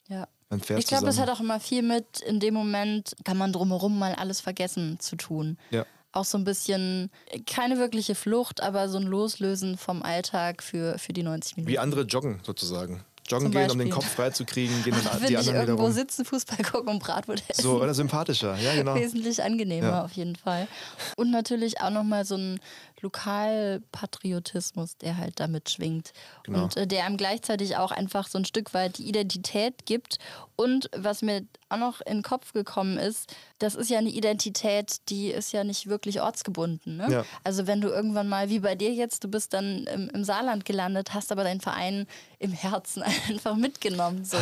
[0.07, 0.27] ja.
[0.49, 3.51] Man fährt Ich glaube, das hat auch immer viel mit, in dem Moment kann man
[3.51, 5.57] drumherum mal alles vergessen zu tun.
[5.71, 5.85] Ja.
[6.13, 7.11] Auch so ein bisschen,
[7.45, 11.71] keine wirkliche Flucht, aber so ein Loslösen vom Alltag für, für die 90 Minuten.
[11.71, 13.03] Wie andere joggen sozusagen.
[13.29, 13.91] Joggen Zum gehen, um den Beispiel.
[13.91, 15.91] Kopf freizukriegen, gehen dann die anderen irgendwo wiederum.
[15.91, 17.61] sitzen, Fußball gucken und Bratwurst essen.
[17.61, 18.95] So, oder sympathischer, ja genau.
[18.99, 20.05] Wesentlich angenehmer Ja.
[20.05, 20.69] auf jeden Fall.
[21.17, 22.61] Und natürlich auch nochmal so ein
[23.01, 26.13] Lokalpatriotismus, der halt damit schwingt.
[26.43, 26.63] Genau.
[26.63, 30.17] Und äh, der einem gleichzeitig auch einfach so ein Stück weit die Identität gibt.
[30.55, 34.97] Und was mir auch noch in den Kopf gekommen ist, das ist ja eine Identität,
[35.09, 36.97] die ist ja nicht wirklich ortsgebunden.
[36.97, 37.07] Ne?
[37.09, 37.25] Ja.
[37.43, 40.65] Also wenn du irgendwann mal, wie bei dir jetzt, du bist dann im, im Saarland
[40.65, 42.07] gelandet, hast aber deinen Verein
[42.39, 44.25] im Herzen einfach mitgenommen.
[44.25, 44.37] So.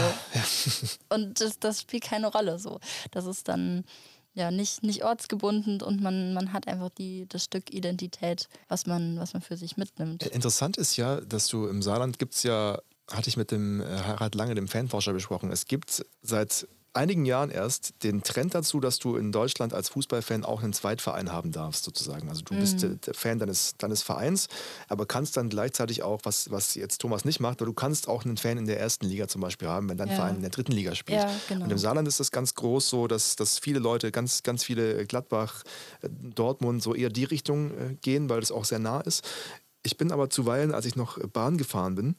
[1.09, 2.57] Und das, das spielt keine Rolle.
[2.57, 2.79] So.
[3.11, 3.83] Das ist dann
[4.35, 9.17] ja nicht, nicht ortsgebunden und man, man hat einfach die, das Stück Identität, was man,
[9.17, 10.23] was man für sich mitnimmt.
[10.27, 12.79] Interessant ist ja, dass du im Saarland gibt es ja,
[13.11, 17.49] hatte ich mit dem äh, Harald Lange, dem Fanforscher, besprochen, es gibt seit einigen Jahren
[17.51, 21.83] erst den Trend dazu, dass du in Deutschland als Fußballfan auch einen Zweitverein haben darfst,
[21.83, 22.29] sozusagen.
[22.29, 24.47] Also du bist äh, der Fan deines, deines Vereins,
[24.87, 28.25] aber kannst dann gleichzeitig auch, was, was jetzt Thomas nicht macht, aber du kannst auch
[28.25, 30.15] einen Fan in der ersten Liga zum Beispiel haben, wenn dein Ja.
[30.15, 31.21] Verein in der dritten Liga spielt.
[31.21, 31.65] Ja, genau.
[31.65, 35.05] Und im Saarland ist das ganz groß so, dass, dass viele Leute, ganz, ganz viele
[35.05, 35.63] Gladbach,
[36.01, 39.23] äh, Dortmund, so eher die Richtung äh, gehen, weil das auch sehr nah ist.
[39.83, 42.15] Ich bin aber zuweilen, als ich noch Bahn gefahren bin, äh,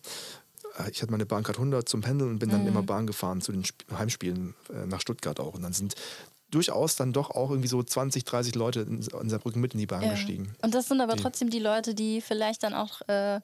[0.90, 3.62] ich hatte meine Bahncard 100 zum Pendeln und bin dann immer Bahn gefahren zu den
[3.64, 5.54] Sp Heimspielen äh, nach Stuttgart auch.
[5.54, 5.94] Und dann sind
[6.50, 9.86] durchaus dann doch auch irgendwie so 20, 30 Leute in, in Saarbrücken mit in die
[9.86, 10.10] Bahn Ja.
[10.10, 10.54] gestiegen.
[10.62, 13.40] Und das sind aber Die- trotzdem die Leute, die vielleicht dann auch, äh,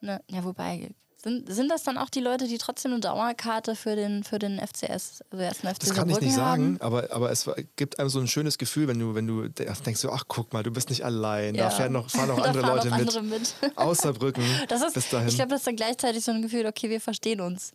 [0.00, 0.90] ne, ja, wobei,
[1.22, 4.58] sind, sind das dann auch die Leute, die trotzdem eine Dauerkarte für den, für den
[4.58, 8.20] FCS, also ersten FC Das kann ich nicht sagen, aber, aber es gibt einem so
[8.20, 11.04] ein schönes Gefühl, wenn du, wenn du denkst, so, ach guck mal, du bist nicht
[11.04, 11.70] allein, da Ja.
[11.70, 13.08] fahren noch, fahren noch Da andere fahren Leute noch mit.
[13.08, 13.54] andere mit.
[13.76, 15.28] Aus Saarbrücken Das ist, bis dahin.
[15.28, 17.72] ich glaube, das ist dann gleichzeitig so ein Gefühl, okay, wir verstehen uns.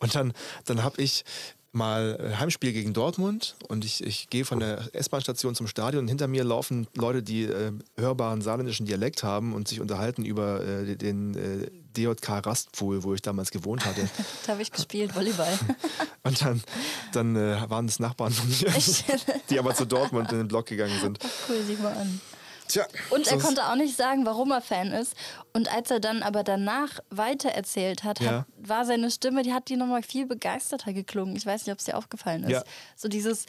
[0.00, 0.32] Und dann,
[0.64, 1.24] dann habe ich
[1.72, 6.08] mal äh, Heimspiel gegen Dortmund und ich, ich gehe von der S-Bahn-Station zum Stadion und
[6.08, 10.96] hinter mir laufen Leute, die äh, hörbaren saarländischen Dialekt haben und sich unterhalten über äh,
[10.96, 14.08] den äh, DJK Rastpfuhl, wo ich damals gewohnt hatte.
[14.46, 15.58] Da habe ich gespielt, Volleyball.
[16.22, 16.62] Und dann,
[17.12, 18.72] dann äh, waren es Nachbarn von mir,
[19.50, 21.18] die aber zu Dortmund in den Block gegangen sind.
[21.48, 22.20] cool, sieh mal an.
[22.68, 25.14] Tja, Und er konnte auch nicht sagen, warum er Fan ist.
[25.52, 28.30] Und als er dann aber danach weitererzählt hat, Ja.
[28.40, 31.34] hat war seine Stimme, die hat die nochmal viel begeisterter geklungen.
[31.36, 32.50] Ich weiß nicht, ob es dir aufgefallen ist.
[32.50, 32.62] Ja.
[32.96, 33.46] So dieses,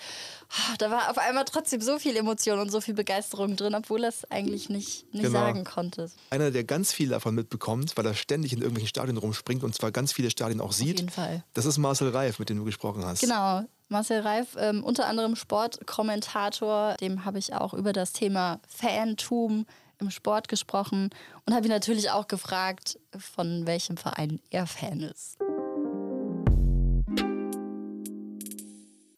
[0.49, 4.03] ah, da war auf einmal trotzdem so viel Emotion und so viel Begeisterung drin, obwohl
[4.03, 5.39] er es eigentlich nicht, nicht Genau.
[5.39, 6.09] sagen konnte.
[6.30, 9.91] Einer, der ganz viel davon mitbekommt, weil er ständig in irgendwelchen Stadien rumspringt und zwar
[9.91, 10.99] ganz viele Stadien auch sieht.
[10.99, 11.43] jeden Fall.
[11.53, 13.22] Das ist Marcel Reif, mit dem du gesprochen hast.
[13.22, 13.63] Genau.
[13.92, 19.66] Marcel Reif, ähm, unter anderem Sportkommentator, dem habe ich auch über das Thema Fantum
[20.00, 21.10] im Sport gesprochen
[21.46, 25.40] und habe ihn natürlich auch gefragt, von welchem Verein er Fan ist.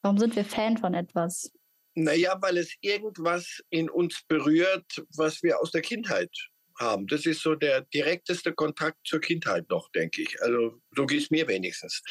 [0.02, 1.52] Warum sind wir Fan von etwas?
[1.94, 6.32] Naja, weil es irgendwas in uns berührt, was wir aus der Kindheit
[6.80, 7.08] haben.
[7.08, 10.42] Das ist so der direkteste Kontakt zur Kindheit noch, denke ich.
[10.42, 12.02] Also so geht es mir wenigstens.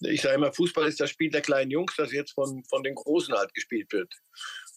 [0.00, 2.94] Ich sage immer, Fußball ist das Spiel der kleinen Jungs, das jetzt von, von den
[2.94, 4.12] Großen halt gespielt wird.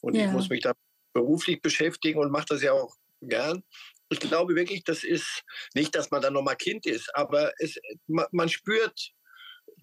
[0.02, 0.26] Und Ja.
[0.26, 0.74] ich muss mich da
[1.14, 3.64] beruflich beschäftigen und mache das ja auch gern.
[4.10, 5.44] Ich glaube wirklich, das ist
[5.74, 9.12] nicht, dass man dann nochmal Kind ist, aber es, man, spürt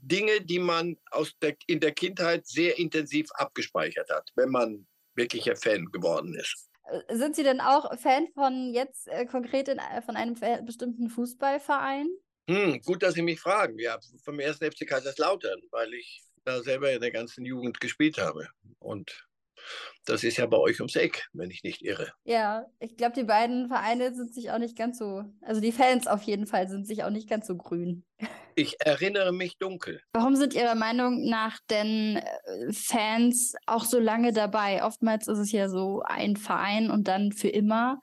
[0.01, 5.57] Dinge, die man aus der, in der Kindheit sehr intensiv abgespeichert hat, wenn man wirklicher
[5.57, 6.69] Fan geworden ist.
[7.11, 10.35] Sind Sie denn auch Fan von jetzt äh, konkret in, von einem
[10.65, 12.09] bestimmten Fußballverein?
[12.49, 13.79] Hm, gut, dass Sie mich fragen.
[13.79, 18.49] Ja, vom ersten FC Kaiserslautern, weil ich da selber in der ganzen Jugend gespielt habe.
[18.79, 19.29] Und
[20.07, 22.13] das ist ja bei euch ums Eck, wenn ich nicht irre.
[22.25, 26.07] Ja, ich glaube, die beiden Vereine sind sich auch nicht ganz so, also die Fans
[26.07, 28.05] auf jeden Fall sind sich auch nicht ganz so grün.
[28.55, 30.01] Ich erinnere mich dunkel.
[30.13, 34.83] Warum sind Ihrer Meinung nach denn äh, Fans auch so lange dabei?
[34.83, 38.01] Oftmals ist es ja so ein Verein und dann für immer.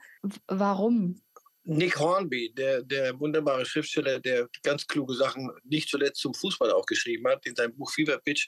[0.48, 1.22] Warum?
[1.66, 6.86] Nick Hornby, der, der wunderbare Schriftsteller, der ganz kluge Sachen nicht zuletzt zum Fußball auch
[6.86, 8.48] geschrieben hat, in seinem Buch Fever Pitch,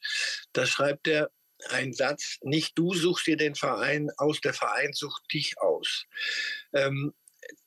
[0.53, 1.29] da schreibt er
[1.69, 6.05] einen Satz, nicht du suchst dir den Verein aus, der Verein sucht dich aus.
[6.73, 7.13] Ähm,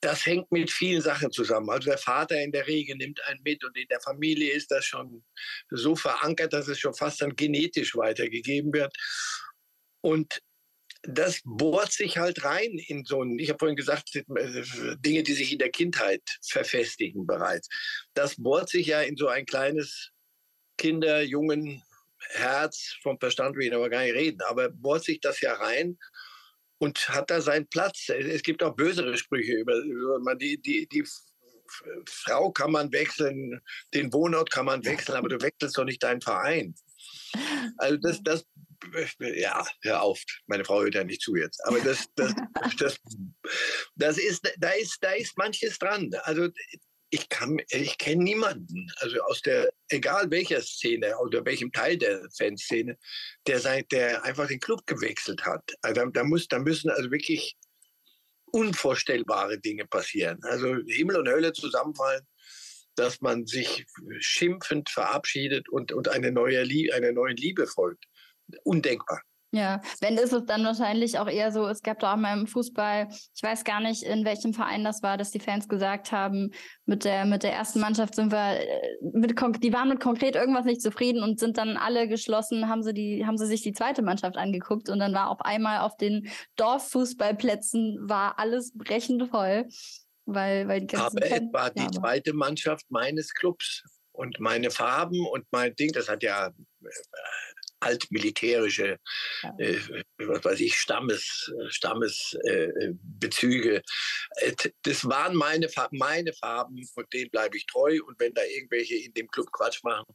[0.00, 1.70] das hängt mit vielen Sachen zusammen.
[1.70, 4.84] Also der Vater in der Regel nimmt einen mit und in der Familie ist das
[4.84, 5.24] schon
[5.70, 8.94] so verankert, dass es schon fast dann genetisch weitergegeben wird.
[10.02, 10.40] Und
[11.02, 14.22] das bohrt sich halt rein in so ein, ich habe vorhin gesagt, äh,
[14.98, 17.68] Dinge, die sich in der Kindheit verfestigen bereits.
[18.14, 20.10] Das bohrt sich ja in so ein kleines
[20.76, 21.82] Kinder-, Jungen,
[22.32, 25.98] Herz, vom Verstand will ich aber gar nicht reden, aber bohrt sich das ja rein
[26.78, 28.08] und hat da seinen Platz.
[28.10, 31.04] Es gibt auch bösere Sprüche über, über die, die, die
[32.06, 33.60] Frau kann man wechseln,
[33.94, 36.74] den Wohnort kann man wechseln, aber du wechselst doch nicht deinen Verein.
[37.78, 38.46] Also das, das,
[39.18, 41.64] ja, hör auf, meine Frau hört ja nicht zu jetzt.
[41.66, 42.34] Aber das, das,
[42.78, 42.98] das,
[43.94, 46.10] das ist, da ist, da ist manches dran.
[46.22, 46.48] Also
[47.10, 52.28] ich kann, ich kenne niemanden, also aus der, egal welcher Szene oder welchem Teil der
[52.36, 52.96] Fanszene,
[53.46, 55.74] der seit, der einfach den Club gewechselt hat.
[55.82, 57.56] Also da muss, da müssen also wirklich
[58.52, 60.38] unvorstellbare Dinge passieren.
[60.42, 62.26] Also Himmel und Hölle zusammenfallen,
[62.94, 63.86] dass man sich
[64.18, 68.04] schimpfend verabschiedet und, und eine neue Lie einer neuen Liebe folgt.
[68.64, 69.20] Undenkbar.
[69.52, 72.46] Ja, wenn ist es dann wahrscheinlich auch eher so, es gab doch auch mal im
[72.46, 76.52] Fußball, ich weiß gar nicht, in welchem Verein das war, dass die Fans gesagt haben,
[76.86, 79.34] mit der, mit der ersten Mannschaft sind wir, äh, mit,
[79.64, 83.26] die waren mit konkret irgendwas nicht zufrieden und sind dann alle geschlossen, haben sie die,
[83.26, 87.98] haben sie sich die zweite Mannschaft angeguckt und dann war auf einmal auf den Dorffußballplätzen
[88.02, 89.66] war alles brechend voll.
[90.26, 93.82] Weil, weil die Aber es war die zweite Mannschaft meines Clubs
[94.12, 96.88] und meine Farben und mein Ding, das hat ja äh,
[97.80, 98.98] altmilitärische,
[99.58, 99.76] äh,
[100.18, 103.82] was weiß ich, Stammes, Stammesbezüge.
[104.36, 107.98] Äh, äh, das waren meine, meine Farben und denen bleibe ich treu.
[108.06, 110.14] Und wenn da irgendwelche in dem Club Quatsch machen,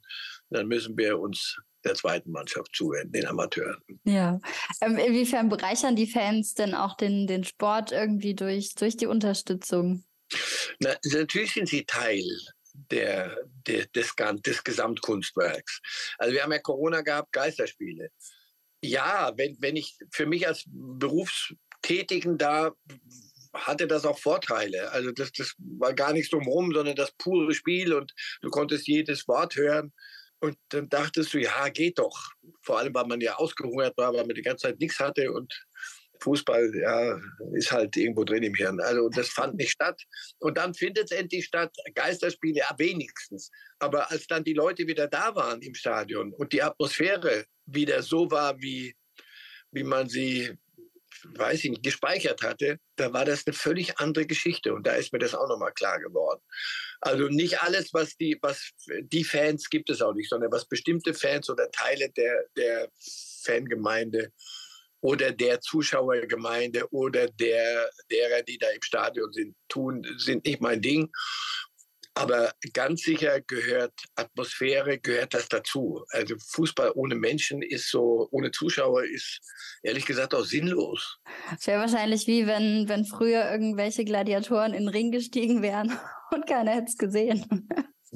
[0.50, 3.80] dann müssen wir uns der zweiten Mannschaft zuwenden, den Amateuren.
[4.04, 4.40] Ja.
[4.80, 10.04] Ähm, inwiefern bereichern die Fans denn auch den, den Sport irgendwie durch, durch die Unterstützung?
[10.80, 12.24] Na, natürlich sind sie Teil
[12.90, 15.80] der, der, des, des Gesamtkunstwerks.
[16.18, 18.10] Also wir haben ja Corona gehabt, Geisterspiele.
[18.82, 22.72] Ja, wenn, wenn ich für mich als Berufstätigen da
[23.64, 24.90] hatte das auch Vorteile.
[24.92, 28.12] Also das, das war gar nichts drumherum, sondern das pure Spiel und
[28.42, 29.92] du konntest jedes Wort hören.
[30.40, 32.32] Und dann dachtest du, ja, geht doch.
[32.60, 35.52] Vor allem, weil man ja ausgehungert war, weil man die ganze Zeit nichts hatte und
[36.22, 37.20] Fußball ja,
[37.54, 38.80] ist halt irgendwo drin im Hirn.
[38.80, 40.00] Also das fand nicht statt.
[40.38, 41.74] Und dann findet es endlich statt.
[41.94, 43.50] Geisterspiele, ja, wenigstens.
[43.78, 48.30] Aber als dann die Leute wieder da waren im Stadion und die Atmosphäre wieder so
[48.30, 48.94] war, wie,
[49.70, 50.52] wie man sie,
[51.24, 54.74] weiß ich nicht, gespeichert hatte, da war das eine völlig andere Geschichte.
[54.74, 56.40] Und da ist mir das auch nochmal klar geworden.
[57.00, 58.70] Also nicht alles, was die, was
[59.02, 62.88] die Fans gibt es auch nicht, sondern was bestimmte Fans oder Teile der, der
[63.44, 64.32] Fangemeinde
[65.06, 70.82] oder der Zuschauergemeinde oder der, derer, die da im Stadion sind, tun, sind nicht mein
[70.82, 71.08] Ding.
[72.14, 76.04] Aber ganz sicher gehört Atmosphäre, gehört das dazu.
[76.10, 79.38] Also Fußball ohne Menschen ist so, ohne Zuschauer ist
[79.84, 81.20] ehrlich gesagt auch sinnlos.
[81.56, 85.96] Es wäre wahrscheinlich wie wenn, wenn früher irgendwelche Gladiatoren in den Ring gestiegen wären
[86.32, 87.68] und keiner hätte es gesehen.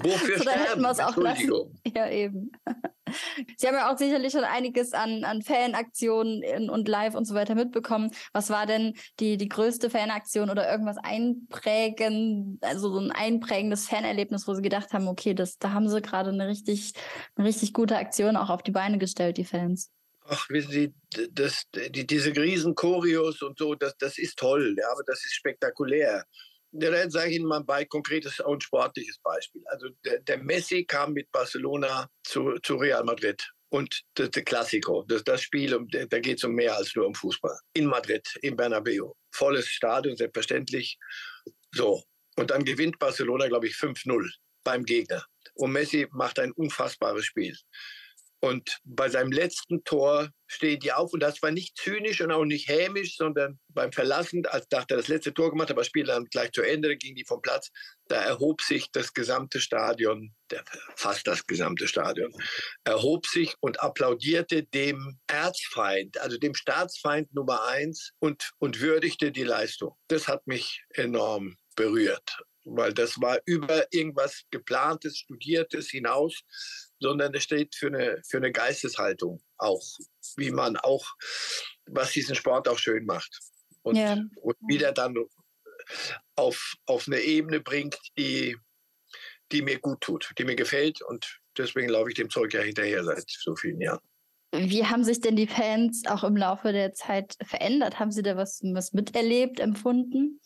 [0.02, 1.50] Wofür so, dann hätten wir es auch lassen.
[1.94, 2.52] Ja, eben.
[3.56, 7.54] Sie haben ja auch sicherlich schon einiges an, an Fanaktionen und Live und so weiter
[7.54, 8.12] mitbekommen.
[8.32, 14.46] Was war denn die, die größte Fanaktion oder irgendwas einprägen, also so ein einprägendes Fanerlebnis,
[14.46, 16.92] wo Sie gedacht haben, okay, das, da haben Sie gerade eine richtig,
[17.34, 19.90] eine richtig gute Aktion auch auf die Beine gestellt, die Fans?
[20.26, 20.94] Ach, wissen Sie,
[21.32, 26.24] das, die, diese Riesenchoreos und so, das, das ist toll, ja, aber das ist spektakulär.
[26.72, 29.62] Dann sage ich Ihnen mal ein konkretes und sportliches Beispiel.
[29.66, 33.42] Also der, der, Messi kam mit Barcelona zu, zu Real Madrid.
[33.70, 37.14] Und das, das Klassiko, das, das Spiel, da geht es um mehr als nur um
[37.14, 37.56] Fußball.
[37.72, 39.12] In Madrid, im Bernabeu.
[39.32, 40.98] Volles Stadion, selbstverständlich.
[41.72, 42.02] So.
[42.36, 44.28] Und dann gewinnt Barcelona, glaube ich, 5-0
[44.64, 45.24] beim Gegner.
[45.54, 47.56] Und Messi macht ein unfassbares Spiel.
[48.40, 51.12] Und bei seinem letzten Tor stehen die auf.
[51.12, 54.96] Und das war nicht zynisch und auch nicht hämisch, sondern beim Verlassen, als dachte er
[54.96, 57.70] das letzte Tor gemacht, aber Spiel dann gleich zu Ende, ging die vom Platz,
[58.08, 60.34] da erhob sich das gesamte Stadion,
[60.96, 62.32] fast das gesamte Stadion,
[62.84, 69.44] erhob sich und applaudierte dem Erzfeind, also dem Staatsfeind Nummer eins und, und würdigte die
[69.44, 69.94] Leistung.
[70.08, 72.42] Das hat mich enorm berührt,
[72.76, 76.44] weil das war über irgendwas geplantes, studiertes hinaus
[77.00, 79.82] sondern es steht für eine, für eine Geisteshaltung auch,
[80.36, 81.04] wie man auch,
[81.86, 83.40] was diesen Sport auch schön macht.
[83.82, 84.18] Und, ja.
[84.42, 85.16] und wieder dann
[86.36, 88.56] auf, auf eine Ebene bringt, die,
[89.50, 91.00] die mir gut tut, die mir gefällt.
[91.02, 94.00] Und deswegen laufe ich dem Zeug ja hinterher seit so vielen Jahren.
[94.52, 97.98] Wie haben sich denn die Fans auch im Laufe der Zeit verändert?
[97.98, 100.40] Haben Sie da was, was miterlebt, empfunden?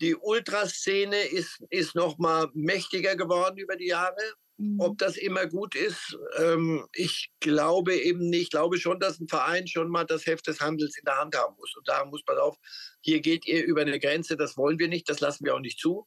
[0.00, 4.34] Die Ultraszene ist, ist noch mal mächtiger geworden über die Jahre.
[4.78, 4.96] Ob mhm.
[4.98, 8.42] das immer gut ist, ähm, ich glaube eben nicht.
[8.42, 11.34] Ich glaube schon, dass ein Verein schon mal das Heft des Handels in der Hand
[11.34, 12.56] haben muss und sagen muss, pass auf,
[13.00, 15.78] hier geht ihr über eine Grenze, das wollen wir nicht, das lassen wir auch nicht
[15.78, 16.06] zu.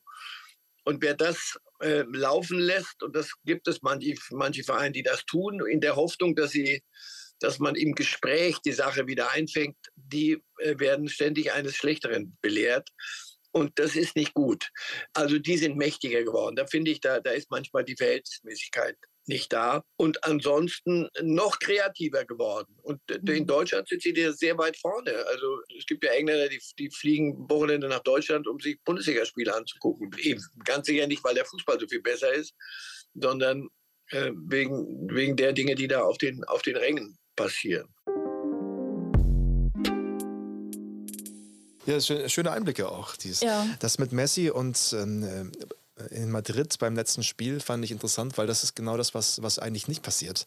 [0.83, 5.25] Und wer das äh, laufen lässt, und das gibt es manche, manche Vereine, die das
[5.25, 6.83] tun, in der Hoffnung, dass sie
[7.39, 12.89] dass man im Gespräch die Sache wieder einfängt, die äh, werden ständig eines Schlechteren belehrt.
[13.53, 14.69] Und das ist nicht gut.
[15.13, 16.55] Also die sind mächtiger geworden.
[16.55, 18.97] Da finde ich, da, da ist manchmal die Verhältnismäßigkeit
[19.27, 19.83] nicht da.
[19.95, 22.75] Und ansonsten noch kreativer geworden.
[22.81, 23.47] Und in mhm.
[23.47, 25.13] Deutschland sind sie sehr weit vorne.
[25.27, 30.11] Also es gibt ja Engländer, die, die fliegen Wochenende nach Deutschland, um sich Bundesligaspiele anzugucken.
[30.19, 32.55] Eben ganz sicher nicht, weil der Fußball so viel besser ist,
[33.13, 33.69] sondern
[34.07, 37.93] äh, wegen, wegen der Dinge, die da auf den, auf den Rängen passieren.
[41.85, 43.15] Ja, schöne Einblicke auch.
[43.15, 43.41] Dies.
[43.41, 43.65] Ja.
[43.79, 45.51] Das mit Messi und ähm,
[45.95, 49.41] äh, in Madrid beim letzten Spiel fand ich interessant, weil das ist genau das, was,
[49.41, 50.45] was eigentlich nicht passiert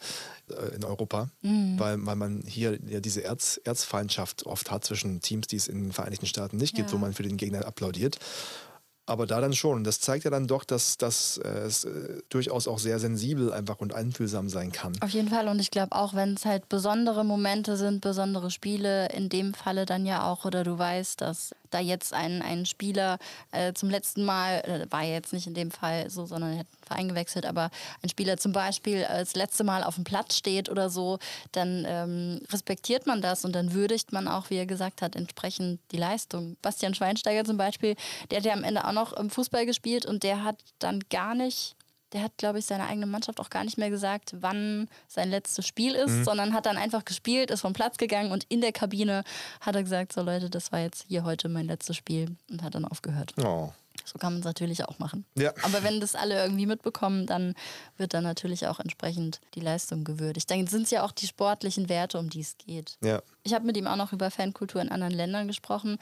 [0.51, 1.31] äh, in Europa.
[1.43, 1.79] Mhm.
[1.79, 5.85] Weil, weil man hier ja diese Erz, Erzfeindschaft oft hat zwischen Teams, die es in
[5.85, 6.95] den Vereinigten Staaten nicht gibt, ja.
[6.95, 8.19] wo man für den Gegner applaudiert.
[9.07, 9.85] Aber da dann schon.
[9.85, 13.79] Das zeigt ja dann doch, dass, dass äh, es äh, durchaus auch sehr sensibel einfach
[13.79, 14.93] und einfühlsam sein kann.
[15.01, 15.47] Auf jeden Fall.
[15.47, 19.87] Und ich glaube auch, wenn es halt besondere Momente sind, besondere Spiele, in dem Falle
[19.87, 23.19] dann ja auch, oder du weißt, dass da jetzt ein, ein Spieler
[23.53, 26.67] äh, zum letzten Mal, äh, war jetzt nicht in dem Fall so, sondern er hat
[26.67, 27.71] einen Verein gewechselt, aber
[28.03, 31.19] ein Spieler zum Beispiel äh, das letzte Mal auf dem Platz steht oder so,
[31.53, 35.81] dann ähm, respektiert man das und dann würdigt man auch, wie er gesagt hat, entsprechend
[35.93, 36.57] die Leistung.
[36.63, 37.97] Bastian Schweinsteiger zum Beispiel,
[38.31, 41.35] der hat ja am Ende auch noch im Fußball gespielt und der hat dann gar
[41.35, 41.77] nicht
[42.17, 45.67] der hat, glaube ich, seiner eigenen Mannschaft auch gar nicht mehr gesagt, wann sein letztes
[45.67, 46.25] Spiel ist, mhm.
[46.25, 49.23] sondern hat dann einfach gespielt, ist vom Platz gegangen und in der Kabine
[49.61, 52.75] hat er gesagt, so Leute, das war jetzt hier heute mein letztes Spiel und hat
[52.75, 53.35] dann aufgehört.
[53.45, 53.71] Oh.
[54.05, 55.27] So kann man es natürlich auch machen.
[55.37, 55.53] Ja.
[55.63, 57.55] Aber wenn das alle irgendwie mitbekommen, dann
[57.99, 60.51] wird dann natürlich auch entsprechend die Leistung gewürdigt.
[60.51, 62.97] Dann sind es ja auch die sportlichen Werte, um die es geht.
[63.03, 63.21] Ja.
[63.43, 65.99] Ich habe mit ihm auch noch über Fankultur in anderen Ländern gesprochen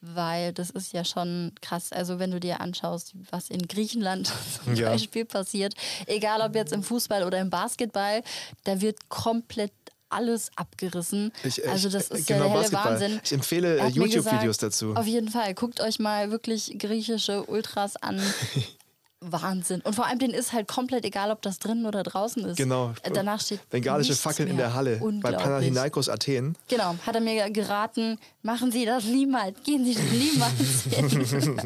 [0.00, 1.92] weil das ist ja schon krass.
[1.92, 4.32] Also wenn du dir anschaust, was in Griechenland
[4.64, 4.90] zum ja.
[4.90, 5.74] Beispiel passiert,
[6.06, 8.22] egal ob jetzt im Fußball oder im Basketball,
[8.64, 9.72] da wird komplett
[10.10, 11.32] alles abgerissen.
[11.44, 12.92] Ich, ich, also das ist genau, ja der helle Basketball.
[12.92, 13.20] Wahnsinn.
[13.22, 14.94] Ich empfehle YouTube-Videos dazu.
[14.94, 15.54] Auf jeden Fall.
[15.54, 18.20] Guckt euch mal wirklich griechische Ultras an.
[19.20, 19.80] Wahnsinn.
[19.80, 22.56] Und vor allem den ist halt komplett egal, ob das drinnen oder draußen ist.
[22.56, 22.92] Genau.
[23.02, 26.56] Äh, danach steht Bengalische Fackeln in der Halle bei Panathinaikos Athen.
[26.68, 26.94] Genau.
[27.04, 31.60] Hat er mir geraten, machen Sie das niemals, gehen Sie das niemals hin.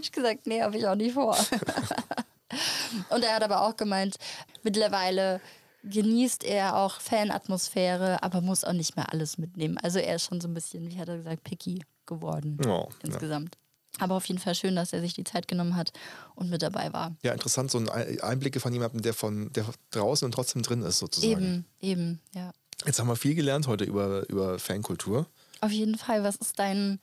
[0.00, 1.36] ich gesagt, nee, habe ich auch nicht vor.
[3.10, 4.16] Und er hat aber auch gemeint,
[4.62, 5.40] mittlerweile
[5.84, 9.78] genießt er auch Fanatmosphäre, aber muss auch nicht mehr alles mitnehmen.
[9.78, 13.54] Also er ist schon so ein bisschen, wie hat er gesagt, picky geworden oh, insgesamt.
[13.54, 13.67] Ja.
[13.98, 15.92] Aber auf jeden Fall schön, dass er sich die Zeit genommen hat
[16.34, 17.16] und mit dabei war.
[17.22, 20.98] Ja, interessant, so ein Einblicke von jemandem, der von der draußen und trotzdem drin ist,
[20.98, 21.32] sozusagen.
[21.32, 22.52] Eben, eben, ja.
[22.86, 25.26] Jetzt haben wir viel gelernt heute über, über Fankultur.
[25.60, 26.22] Auf jeden Fall.
[26.22, 27.00] Was ist dein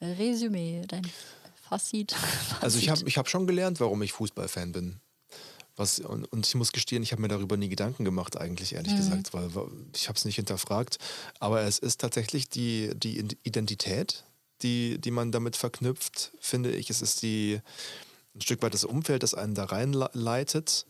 [0.00, 1.06] Resümee, dein
[1.68, 2.14] Fazit?
[2.60, 5.00] Also ich habe ich hab schon gelernt, warum ich Fußballfan bin.
[5.76, 8.92] Was, und, und ich muss gestehen, ich habe mir darüber nie Gedanken gemacht, eigentlich, ehrlich
[8.92, 8.98] mhm.
[8.98, 9.50] gesagt, weil
[9.94, 10.98] ich habe es nicht hinterfragt.
[11.38, 14.24] Aber es ist tatsächlich die, die Identität,
[14.62, 16.90] die, die man damit verknüpft, finde ich.
[16.90, 17.60] Es ist die,
[18.34, 20.86] ein Stück weit das Umfeld, das einen da reinleitet.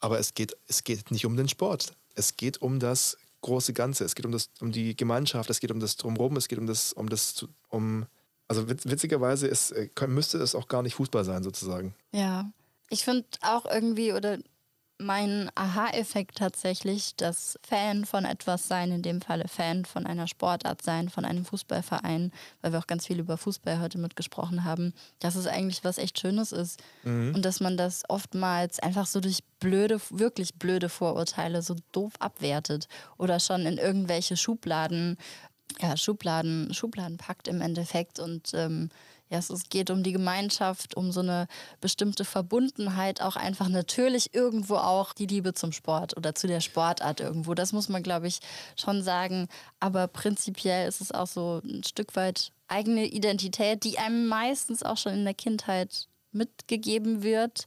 [0.00, 1.92] Aber es geht, es geht nicht um den Sport.
[2.14, 4.04] Es geht um das große Ganze.
[4.04, 6.66] Es geht um, das, um die Gemeinschaft, es geht um das Drumherum, es geht um
[6.66, 8.06] das, um das, um.
[8.48, 11.94] Also witzigerweise ist, äh, müsste es auch gar nicht Fußball sein, sozusagen.
[12.10, 12.50] Ja.
[12.88, 14.38] Ich finde auch irgendwie, oder
[15.00, 20.82] mein Aha-Effekt tatsächlich, das Fan von etwas sein, in dem Falle Fan von einer Sportart
[20.82, 25.36] sein, von einem Fußballverein, weil wir auch ganz viel über Fußball heute mitgesprochen haben, dass
[25.36, 26.80] es eigentlich was echt Schönes ist.
[27.02, 27.34] Mhm.
[27.34, 32.88] Und dass man das oftmals einfach so durch blöde, wirklich blöde Vorurteile so doof abwertet
[33.16, 35.16] oder schon in irgendwelche Schubladen,
[35.80, 38.90] ja, Schubladen, Schubladen packt im Endeffekt und ähm,
[39.30, 41.46] ja, es geht um die Gemeinschaft, um so eine
[41.80, 47.20] bestimmte Verbundenheit, auch einfach natürlich irgendwo auch die Liebe zum Sport oder zu der Sportart
[47.20, 47.54] irgendwo.
[47.54, 48.40] Das muss man, glaube ich,
[48.74, 49.48] schon sagen.
[49.78, 54.96] Aber prinzipiell ist es auch so ein Stück weit eigene Identität, die einem meistens auch
[54.96, 57.66] schon in der Kindheit mitgegeben wird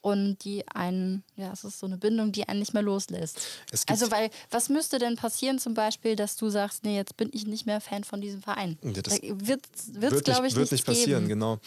[0.00, 3.40] und die einen, ja, es ist so eine Bindung, die einen nicht mehr loslässt.
[3.88, 7.46] Also, weil, was müsste denn passieren zum Beispiel, dass du sagst, nee, jetzt bin ich
[7.46, 8.78] nicht mehr Fan von diesem Verein?
[8.82, 11.40] Ja, das wird, wird glaube ich, wird nicht passieren, geben.
[11.40, 11.58] genau.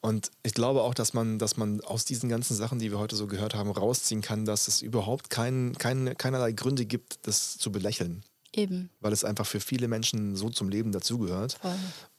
[0.00, 3.16] Und ich glaube auch, dass man, dass man aus diesen ganzen Sachen, die wir heute
[3.16, 7.70] so gehört haben, rausziehen kann, dass es überhaupt kein, kein, keinerlei Gründe gibt, das zu
[7.70, 8.24] belächeln.
[8.56, 8.90] Eben.
[9.00, 11.58] Weil es einfach für viele Menschen so zum Leben dazugehört.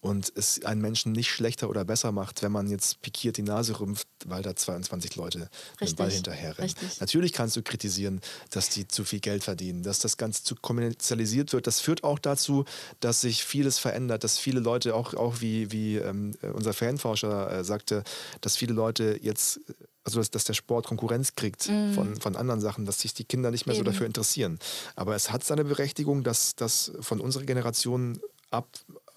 [0.02, 3.80] Und es einen Menschen nicht schlechter oder besser macht, wenn man jetzt pikiert die Nase
[3.80, 5.50] rümpft, weil da 22 Leute
[5.82, 5.90] Richtig.
[5.90, 6.74] den Ball hinterher rennen.
[7.00, 8.22] Natürlich kannst du kritisieren,
[8.52, 11.66] dass die zu viel Geld verdienen, dass das Ganze zu kommerzialisiert wird.
[11.66, 12.66] Das führt auch dazu,
[13.00, 17.64] dass sich vieles verändert, dass viele Leute, auch, auch wie, wie ähm, unser Fanforscher äh,
[17.64, 18.04] sagte,
[18.42, 19.60] dass viele Leute jetzt
[20.06, 21.94] also dass, dass, der Sport Konkurrenz kriegt mm.
[21.94, 23.84] von, von anderen Sachen, dass sich die Kinder nicht mehr Eben.
[23.84, 24.60] so dafür interessieren.
[24.96, 28.68] Aber es hat seine Berechtigung, dass das von unserer Generation ab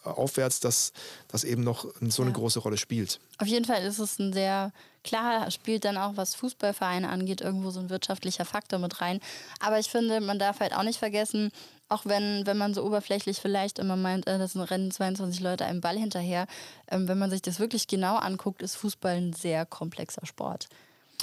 [0.05, 0.93] aufwärts, dass
[1.29, 2.37] das eben noch so eine Ja.
[2.37, 3.21] große Rolle spielt.
[3.39, 4.73] Auf jeden Fall ist es ein sehr,
[5.05, 9.21] klar spielt dann auch, was Fußballvereine angeht, irgendwo so ein wirtschaftlicher Faktor mit rein.
[9.61, 11.51] Aber ich finde, man darf halt auch nicht vergessen,
[11.89, 15.81] auch wenn, wenn man so oberflächlich vielleicht immer meint, äh, das rennen 22 Leute einem
[15.81, 16.47] Ball hinterher,
[16.91, 20.69] ähm, wenn man sich das wirklich genau anguckt, ist Fußball ein sehr komplexer Sport.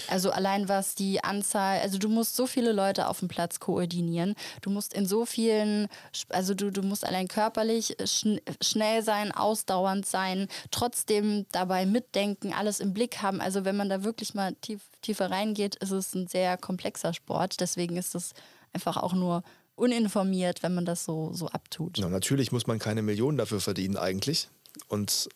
[0.09, 4.35] Also allein was die Anzahl, also du musst so viele Leute auf dem Platz koordinieren.
[4.61, 5.87] Du musst in so vielen,
[6.29, 12.81] also du, du musst allein körperlich schn schnell sein, ausdauernd sein, trotzdem dabei mitdenken, alles
[12.81, 13.39] im Blick haben.
[13.39, 17.61] Also wenn man da wirklich mal tief, tiefer reingeht, ist es ein sehr komplexer Sport.
[17.61, 18.33] Deswegen ist es
[18.73, 19.43] einfach auch nur
[19.75, 21.97] uninformiert, wenn man das so, so abtut.
[21.97, 24.49] Ja, natürlich muss man keine Millionen dafür verdienen eigentlich.
[24.87, 25.29] Und,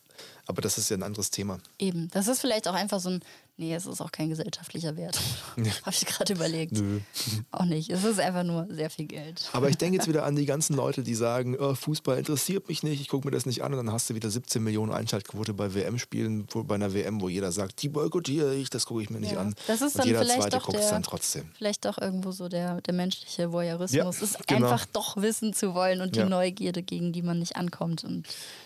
[0.50, 1.60] aber das ist ja ein anderes Thema.
[1.78, 2.10] Eben.
[2.12, 3.20] Das ist vielleicht auch einfach so ein,
[3.58, 5.20] nee, es ist auch kein gesellschaftlicher Wert.
[5.58, 6.72] Habe ich gerade überlegt.
[6.74, 7.00] Nö.
[7.52, 7.90] Auch nicht.
[7.92, 9.50] Es ist einfach nur sehr viel Geld.
[9.54, 12.82] Aber ich denke jetzt wieder an die ganzen Leute, die sagen, oh, Fußball interessiert mich
[12.84, 15.54] nicht, ich gucke mir das nicht an und dann hast du wieder 17 Millionen Einschaltquote
[15.54, 19.20] bei WM-Spielen, bei einer WM, wo jeder sagt, die boykottiere ich, das gucke ich mir
[19.20, 19.42] nicht Ja.
[19.42, 19.54] an.
[19.68, 21.46] Das ist und dann jeder vielleicht Zweite guckt es dann trotzdem.
[21.58, 23.92] Vielleicht doch irgendwo so der, der menschliche Voyeurismus.
[23.94, 24.68] Ja, es ist genau.
[24.72, 26.30] einfach doch wissen zu wollen und die Ja.
[26.30, 28.04] Neugierde, gegen die man nicht ankommt.
[28.04, 28.26] Und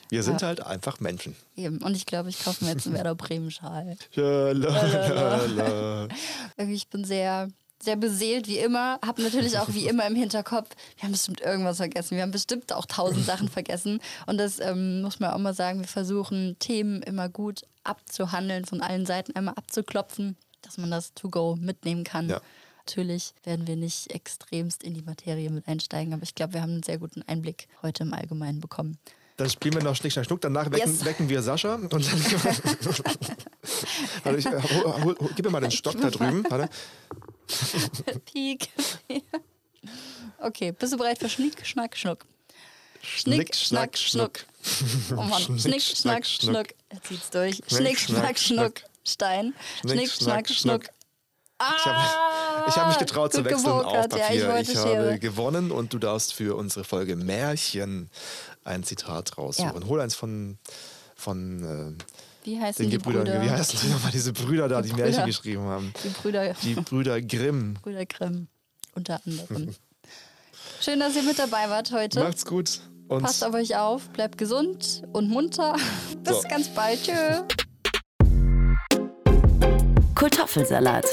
[0.10, 0.48] Wir sind Ja.
[0.48, 1.36] halt einfach Menschen.
[1.56, 1.73] eben.
[1.82, 3.96] Und ich glaube, ich kaufe mir jetzt einen Werder Bremen-Schal.
[6.58, 7.50] Ich bin sehr,
[7.82, 9.00] sehr beseelt wie immer.
[9.06, 12.16] Habe natürlich auch wie immer im Hinterkopf, wir haben bestimmt irgendwas vergessen.
[12.16, 14.00] Wir haben bestimmt auch tausend Sachen vergessen.
[14.26, 18.82] Und das ähm, muss man auch mal sagen, wir versuchen Themen immer gut abzuhandeln, von
[18.82, 22.30] allen Seiten einmal abzuklopfen, dass man das to go mitnehmen kann.
[22.30, 22.42] Ja.
[22.86, 26.74] Natürlich werden wir nicht extremst in die Materie mit einsteigen, aber ich glaube, wir haben
[26.74, 28.98] einen sehr guten Einblick heute im Allgemeinen bekommen.
[29.38, 30.42] Dann spielen wir noch Schnick, Schnack, Schnuck.
[30.42, 31.06] Danach wecken, Yes.
[31.06, 31.76] wecken wir Sascha.
[31.76, 32.04] Und dann
[34.24, 34.62] Warte, ich, hol,
[35.04, 36.46] hol, hol, gib mir mal den Stock da drüben.
[36.50, 36.70] Warte.
[38.32, 38.70] Peak.
[40.40, 42.26] okay, bist du bereit für Schnick, Schnack, Schnuck?
[43.02, 44.46] Schnick, Schnack, Schnuck.
[45.12, 46.68] Oh Mann, Schnick, Schnack, Schnuck.
[46.90, 47.60] Er zieht's durch.
[47.68, 48.82] Schnick, Schnack, Schnuck.
[49.04, 49.54] Stein.
[49.82, 50.84] Schnick, Schnack, Schnuck.
[51.60, 54.14] Ich habe ich hab mich getraut zu Ah, wechseln auf gewokert.
[54.14, 54.38] Ja, Papier.
[54.38, 58.10] ich wollte ich habe gewonnen und du darfst für unsere Folge Märchen
[58.64, 59.82] ein Zitat raussuchen.
[59.82, 59.88] Ja.
[59.88, 60.58] Hol eins von,
[61.16, 61.98] von
[62.44, 63.24] Wie äh, heißen den die Gebrüdern.
[63.26, 63.42] Brüder?
[63.42, 65.26] Wie heißen die nochmal, diese Brüder da, die, Die Märchen Brüder.
[65.28, 65.94] geschrieben haben?
[66.04, 67.74] Die Brüder, Die Brüder Grimm.
[67.82, 68.48] Brüder Grimm.
[68.96, 69.76] Unter anderem.
[70.82, 72.20] Schön, dass ihr mit dabei wart heute.
[72.22, 72.82] Macht's gut.
[73.08, 75.76] Und Passt auf euch auf, bleibt gesund und munter.
[76.24, 76.48] Bis So.
[76.48, 77.00] ganz bald.
[77.04, 77.44] Tschö.
[80.16, 81.06] Kartoffelsalat.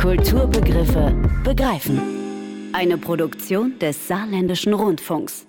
[0.00, 2.00] Kulturbegriffe begreifen.
[2.72, 5.46] Eine Produktion des Saarländischen Rundfunks.